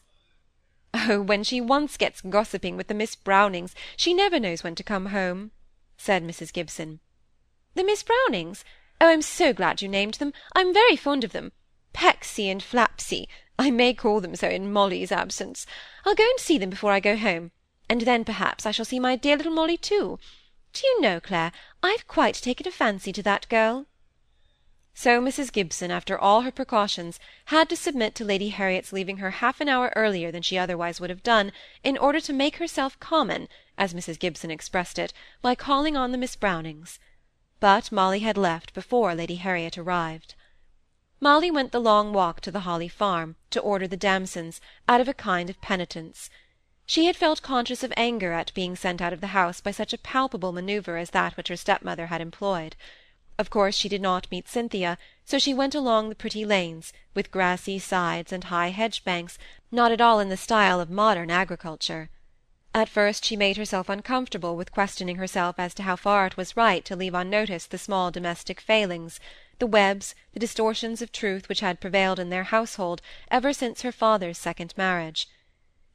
"Oh, 0.93 1.23
when 1.23 1.45
she 1.45 1.63
once 1.63 1.97
gets 1.97 2.21
gossiping 2.21 2.77
with 2.77 2.89
the 2.89 2.95
Miss 2.95 3.15
Brownings, 3.15 3.75
she 3.97 4.13
never 4.13 4.39
knows 4.39 4.63
when 4.63 4.75
to 4.75 4.85
come 4.85 5.07
home," 5.07 5.53
said 5.97 6.23
Mrs. 6.23 6.53
Gibson. 6.53 7.01
"The 7.77 7.85
Miss 7.85 8.03
Brownings? 8.03 8.65
Oh, 9.03 9.09
I'm 9.09 9.21
so 9.21 9.53
glad 9.53 9.83
you 9.83 9.89
named 9.89 10.15
them. 10.15 10.33
I'm 10.55 10.73
very 10.73 10.97
fond 10.97 11.25
of 11.25 11.33
them. 11.33 11.53
Pecksy 11.93 12.51
and 12.51 12.63
Flapsy. 12.63 13.29
I 13.59 13.71
may 13.71 13.93
call 13.93 14.23
them 14.23 14.35
so 14.35 14.49
in 14.49 14.73
Molly's 14.73 15.13
absence. 15.13 15.67
I'll 16.07 16.15
go 16.15 16.25
and 16.25 16.41
see 16.41 16.57
them 16.57 16.71
before 16.71 16.93
I 16.93 17.01
go 17.01 17.19
home, 17.19 17.53
and 17.87 18.01
then 18.01 18.25
perhaps 18.25 18.65
I 18.65 18.71
shall 18.71 18.87
see 18.87 18.99
my 18.99 19.15
dear 19.15 19.37
little 19.37 19.53
Molly 19.53 19.77
too. 19.77 20.19
Do 20.73 20.87
you 20.87 21.03
know, 21.03 21.21
Clare, 21.21 21.53
I've 21.83 22.09
quite 22.09 22.37
taken 22.37 22.67
a 22.67 22.71
fancy 22.71 23.13
to 23.13 23.23
that 23.25 23.47
girl." 23.51 23.85
So 24.95 25.21
Mrs. 25.21 25.53
Gibson, 25.53 25.91
after 25.91 26.19
all 26.19 26.41
her 26.41 26.51
precautions, 26.51 27.21
had 27.53 27.69
to 27.69 27.77
submit 27.77 28.15
to 28.15 28.25
Lady 28.25 28.49
Harriet's 28.49 28.91
leaving 28.91 29.19
her 29.19 29.33
half 29.33 29.61
an 29.61 29.69
hour 29.69 29.93
earlier 29.95 30.33
than 30.33 30.41
she 30.41 30.57
otherwise 30.57 30.99
would 30.99 31.11
have 31.11 31.23
done, 31.23 31.53
in 31.85 31.99
order 31.99 32.21
to 32.21 32.33
make 32.33 32.57
herself 32.57 32.99
common, 33.01 33.51
as 33.77 33.93
Mrs. 33.93 34.19
Gibson 34.19 34.51
expressed 34.51 34.99
it, 34.99 35.13
by 35.43 35.55
calling 35.55 35.95
on 35.95 36.11
the 36.11 36.17
Miss 36.17 36.37
Brownings 36.37 36.99
but 37.67 37.91
Molly 37.91 38.21
had 38.21 38.39
left 38.39 38.73
before 38.75 39.13
Lady 39.13 39.35
Harriet 39.35 39.77
arrived. 39.77 40.37
Molly 41.19 41.51
went 41.51 41.73
the 41.73 41.81
long 41.81 42.13
walk 42.13 42.41
to 42.43 42.53
the 42.53 42.61
Holly 42.61 42.87
farm, 42.87 43.35
to 43.51 43.59
order 43.59 43.89
the 43.89 43.97
damsons, 43.97 44.61
out 44.87 45.01
of 45.01 45.09
a 45.09 45.13
kind 45.13 45.51
of 45.51 45.61
penitence. 45.61 46.31
She 46.87 47.07
had 47.07 47.17
felt 47.17 47.43
conscious 47.43 47.83
of 47.83 47.93
anger 47.97 48.33
at 48.33 48.55
being 48.55 48.77
sent 48.77 49.03
out 49.03 49.13
of 49.13 49.21
the 49.21 49.35
house 49.39 49.61
by 49.61 49.73
such 49.73 49.93
a 49.93 49.99
palpable 49.99 50.53
manoeuvre 50.53 51.01
as 51.01 51.11
that 51.11 51.37
which 51.37 51.49
her 51.49 51.57
stepmother 51.57 52.07
had 52.07 52.21
employed. 52.21 52.77
Of 53.37 53.51
course 53.51 53.75
she 53.75 53.89
did 53.89 54.01
not 54.01 54.31
meet 54.31 54.47
Cynthia, 54.47 54.97
so 55.25 55.37
she 55.37 55.53
went 55.53 55.75
along 55.75 56.09
the 56.09 56.15
pretty 56.15 56.45
lanes, 56.45 56.93
with 57.15 57.33
grassy 57.33 57.81
sides 57.81 58.33
and 58.33 58.45
high 58.45 58.69
hedge-banks, 58.69 59.39
not 59.73 59.91
at 59.91 60.01
all 60.01 60.21
in 60.21 60.29
the 60.29 60.37
style 60.37 60.79
of 60.79 60.89
modern 60.89 61.33
agriculture. 61.33 62.11
At 62.77 62.91
first 62.91 63.25
she 63.25 63.37
made 63.37 63.57
herself 63.57 63.89
uncomfortable 63.89 64.55
with 64.55 64.71
questioning 64.71 65.17
herself 65.17 65.55
as 65.57 65.73
to 65.73 65.85
how 65.85 65.97
far 65.97 66.27
it 66.27 66.37
was 66.37 66.59
right 66.59 66.85
to 66.85 66.95
leave 66.95 67.15
unnoticed 67.15 67.71
the 67.71 67.79
small 67.79 68.11
domestic 68.11 68.61
failings, 68.61 69.19
the 69.59 69.67
webs, 69.67 70.15
the 70.35 70.41
distortions 70.41 71.01
of 71.01 71.11
truth 71.11 71.49
which 71.49 71.61
had 71.61 71.81
prevailed 71.81 72.19
in 72.19 72.29
their 72.29 72.45
household 72.45 73.01
ever 73.31 73.55
since 73.55 73.81
her 73.81 73.93
father's 73.93 74.37
second 74.37 74.75
marriage. 74.77 75.27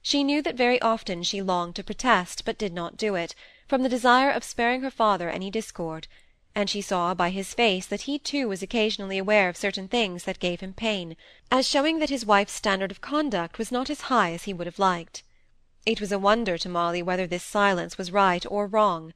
She 0.01 0.23
knew 0.23 0.41
that 0.41 0.55
very 0.55 0.82
often 0.82 1.21
she 1.21 1.39
longed 1.39 1.75
to 1.75 1.84
protest, 1.84 2.45
but 2.45 2.58
did 2.58 2.73
not 2.73 2.97
do 2.97 3.13
it, 3.13 3.36
from 3.67 3.84
the 3.84 3.88
desire 3.88 4.32
of 4.32 4.43
sparing 4.43 4.82
her 4.82 4.89
father 4.89 5.29
any 5.29 5.51
discord, 5.51 6.08
and 6.55 6.67
she 6.67 6.82
saw 6.82 7.13
by 7.13 7.29
his 7.29 7.53
face 7.53 7.86
that 7.86 8.10
he 8.10 8.17
too 8.17 8.47
was 8.47 8.63
occasionally 8.63 9.19
aware 9.19 9.49
of 9.49 9.55
certain 9.55 9.88
things 9.88 10.23
that 10.23 10.39
gave 10.39 10.62
him 10.62 10.73
pain, 10.73 11.15
as 11.51 11.67
showing 11.67 11.99
that 11.99 12.10
his 12.10 12.25
wife's 12.25 12.53
standard 12.53 12.89
of 12.89 13.01
conduct 13.01 13.60
was 13.60 13.71
not 13.71 13.91
as 13.91 14.10
high 14.10 14.32
as 14.32 14.45
he 14.45 14.53
would 14.53 14.65
have 14.65 14.79
liked. 14.79 15.21
It 15.83 15.99
was 15.99 16.11
a 16.11 16.19
wonder 16.19 16.59
to 16.59 16.69
Molly 16.69 17.01
whether 17.01 17.25
this 17.25 17.43
silence 17.43 17.97
was 17.97 18.11
right 18.11 18.45
or 18.49 18.67
wrong. 18.67 19.15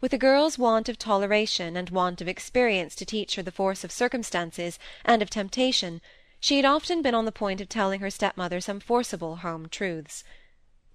With 0.00 0.12
a 0.12 0.18
girl's 0.18 0.56
want 0.56 0.88
of 0.88 0.96
toleration 0.96 1.76
and 1.76 1.90
want 1.90 2.20
of 2.20 2.28
experience 2.28 2.94
to 2.94 3.04
teach 3.04 3.34
her 3.34 3.42
the 3.42 3.50
force 3.50 3.82
of 3.82 3.90
circumstances 3.90 4.78
and 5.04 5.22
of 5.22 5.30
temptation, 5.30 6.00
she 6.38 6.54
had 6.54 6.64
often 6.64 7.02
been 7.02 7.16
on 7.16 7.24
the 7.24 7.32
point 7.32 7.60
of 7.60 7.68
telling 7.68 7.98
her 7.98 8.10
stepmother 8.10 8.60
some 8.60 8.78
forcible 8.78 9.36
home 9.36 9.68
truths. 9.68 10.22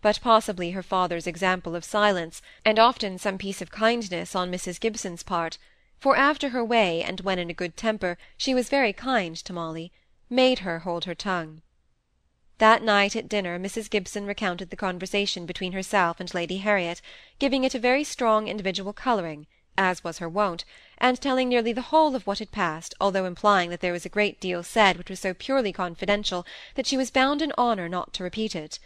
But 0.02 0.22
possibly 0.22 0.72
her 0.72 0.84
father's 0.84 1.28
example 1.28 1.76
of 1.76 1.84
silence, 1.84 2.42
and 2.64 2.80
often 2.80 3.18
some 3.18 3.38
piece 3.38 3.62
of 3.62 3.72
kindness 3.72 4.36
on 4.36 4.50
Mrs. 4.50 4.80
Gibson's 4.80 5.24
part, 5.24 5.58
for 6.00 6.16
after 6.16 6.50
her 6.50 6.64
way, 6.64 7.04
and 7.04 7.20
when 7.20 7.40
in 7.40 7.50
a 7.50 7.54
good 7.54 7.76
temper, 7.76 8.18
she 8.38 8.54
was 8.54 8.70
very 8.70 8.94
kind 8.94 9.36
to 9.36 9.52
Molly, 9.52 9.92
made 10.30 10.60
her 10.60 10.80
hold 10.80 11.04
her 11.04 11.16
tongue. 11.16 11.62
That 12.60 12.84
night 12.84 13.16
at 13.16 13.28
dinner 13.28 13.58
Mrs. 13.58 13.90
Gibson 13.90 14.28
recounted 14.28 14.70
the 14.70 14.76
conversation 14.76 15.48
between 15.48 15.72
herself 15.72 16.20
and 16.20 16.32
Lady 16.34 16.58
Harriet, 16.58 17.02
giving 17.40 17.64
it 17.64 17.74
a 17.74 17.80
very 17.80 18.04
strong 18.04 18.48
individual 18.48 18.94
colouring, 18.94 19.48
as 19.76 20.04
was 20.04 20.20
her 20.20 20.30
wont, 20.30 20.64
and 21.00 21.20
telling 21.20 21.50
nearly 21.50 21.74
the 21.74 21.90
whole 21.90 22.16
of 22.16 22.28
what 22.28 22.38
had 22.38 22.52
passed, 22.52 22.94
although 23.02 23.26
implying 23.26 23.72
that 23.72 23.80
there 23.82 23.92
was 23.92 24.06
a 24.06 24.10
great 24.10 24.40
deal 24.40 24.62
said 24.62 24.98
which 24.98 25.10
was 25.10 25.20
so 25.20 25.34
purely 25.34 25.74
confidential 25.74 26.46
that 26.76 26.86
she 26.86 26.96
was 26.96 27.10
bound 27.10 27.42
in 27.42 27.52
honour 27.58 27.90
not 27.90 28.14
to 28.14 28.24
repeat 28.24 28.56
it. 28.56 28.78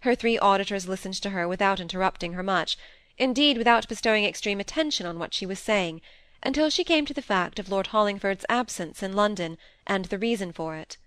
Her 0.00 0.14
three 0.14 0.38
auditors 0.38 0.86
listened 0.86 1.14
to 1.22 1.30
her 1.30 1.48
without 1.48 1.80
interrupting 1.80 2.34
her 2.34 2.42
much, 2.42 2.76
indeed 3.16 3.56
without 3.56 3.88
bestowing 3.88 4.26
extreme 4.26 4.60
attention 4.60 5.06
on 5.06 5.18
what 5.18 5.32
she 5.32 5.46
was 5.46 5.58
saying, 5.58 6.02
until 6.42 6.68
she 6.68 6.84
came 6.84 7.06
to 7.06 7.14
the 7.14 7.22
fact 7.22 7.58
of 7.58 7.70
Lord 7.70 7.86
Hollingford's 7.86 8.44
absence 8.50 9.02
in 9.02 9.14
London, 9.14 9.56
and 9.86 10.04
the 10.04 10.18
reason 10.18 10.52
for 10.52 10.76
it. 10.76 10.98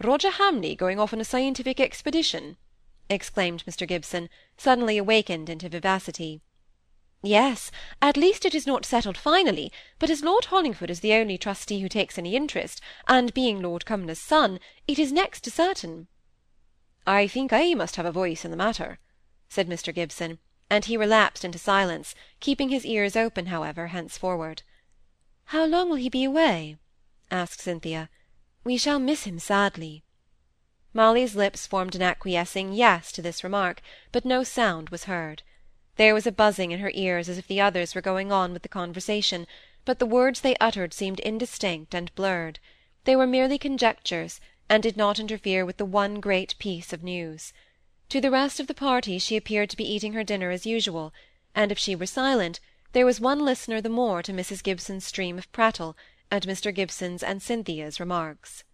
Roger 0.00 0.30
Hamley 0.30 0.74
going 0.74 0.98
off 0.98 1.12
on 1.12 1.20
a 1.20 1.24
scientific 1.24 1.78
expedition!" 1.78 2.56
exclaimed 3.08 3.64
Mr. 3.66 3.86
Gibson, 3.86 4.30
suddenly 4.56 4.96
awakened 4.96 5.50
into 5.50 5.68
vivacity. 5.68 6.40
Yes, 7.22 7.70
at 8.00 8.16
least 8.16 8.44
it 8.44 8.54
is 8.54 8.66
not 8.66 8.84
settled 8.84 9.16
finally, 9.16 9.70
but 10.00 10.10
as 10.10 10.24
Lord 10.24 10.46
Hollingford 10.46 10.90
is 10.90 11.00
the 11.00 11.14
only 11.14 11.38
trustee 11.38 11.80
who 11.80 11.88
takes 11.88 12.18
any 12.18 12.34
interest, 12.34 12.80
and 13.06 13.32
being 13.32 13.60
Lord 13.60 13.86
Cumnor's 13.86 14.18
son, 14.18 14.58
it 14.88 14.98
is 14.98 15.12
next 15.12 15.42
to 15.42 15.50
certain. 15.50 16.08
I 17.06 17.28
think 17.28 17.52
I 17.52 17.74
must 17.74 17.94
have 17.94 18.06
a 18.06 18.12
voice 18.12 18.44
in 18.44 18.50
the 18.50 18.56
matter, 18.56 18.98
said 19.48 19.68
Mr. 19.68 19.94
Gibson, 19.94 20.38
and 20.68 20.86
he 20.86 20.96
relapsed 20.96 21.44
into 21.44 21.58
silence, 21.58 22.14
keeping 22.40 22.70
his 22.70 22.84
ears 22.84 23.14
open, 23.14 23.46
however, 23.46 23.88
henceforward. 23.88 24.62
How 25.46 25.64
long 25.64 25.90
will 25.90 25.96
he 25.96 26.08
be 26.08 26.24
away? 26.24 26.76
asked 27.30 27.60
Cynthia. 27.60 28.10
We 28.64 28.76
shall 28.76 29.00
miss 29.00 29.24
him 29.24 29.38
sadly." 29.38 30.04
Molly's 30.94 31.34
lips 31.34 31.66
formed 31.66 31.94
an 31.94 32.02
acquiescing 32.02 32.72
yes 32.72 33.10
to 33.12 33.22
this 33.22 33.42
remark, 33.42 33.82
but 34.12 34.24
no 34.24 34.44
sound 34.44 34.90
was 34.90 35.04
heard. 35.04 35.42
There 35.96 36.14
was 36.14 36.26
a 36.26 36.32
buzzing 36.32 36.70
in 36.70 36.78
her 36.78 36.92
ears 36.94 37.28
as 37.28 37.38
if 37.38 37.48
the 37.48 37.60
others 37.60 37.94
were 37.94 38.00
going 38.00 38.30
on 38.30 38.52
with 38.52 38.62
the 38.62 38.68
conversation, 38.68 39.46
but 39.84 39.98
the 39.98 40.06
words 40.06 40.40
they 40.42 40.54
uttered 40.60 40.94
seemed 40.94 41.18
indistinct 41.20 41.92
and 41.92 42.14
blurred. 42.14 42.60
They 43.04 43.16
were 43.16 43.26
merely 43.26 43.58
conjectures, 43.58 44.40
and 44.68 44.82
did 44.82 44.96
not 44.96 45.18
interfere 45.18 45.64
with 45.64 45.78
the 45.78 45.84
one 45.84 46.20
great 46.20 46.56
piece 46.58 46.92
of 46.92 47.02
news. 47.02 47.52
To 48.10 48.20
the 48.20 48.30
rest 48.30 48.60
of 48.60 48.68
the 48.68 48.74
party 48.74 49.18
she 49.18 49.36
appeared 49.36 49.70
to 49.70 49.76
be 49.76 49.90
eating 49.92 50.12
her 50.12 50.22
dinner 50.22 50.50
as 50.50 50.66
usual, 50.66 51.12
and 51.54 51.72
if 51.72 51.78
she 51.78 51.96
were 51.96 52.06
silent, 52.06 52.60
there 52.92 53.06
was 53.06 53.20
one 53.20 53.44
listener 53.44 53.80
the 53.80 53.88
more 53.88 54.22
to 54.22 54.32
Mrs. 54.32 54.62
Gibson's 54.62 55.04
stream 55.04 55.36
of 55.36 55.50
prattle, 55.50 55.96
and 56.32 56.46
Mr. 56.46 56.74
Gibson's 56.74 57.22
and 57.22 57.42
Cynthia's 57.42 58.00
remarks. 58.00 58.64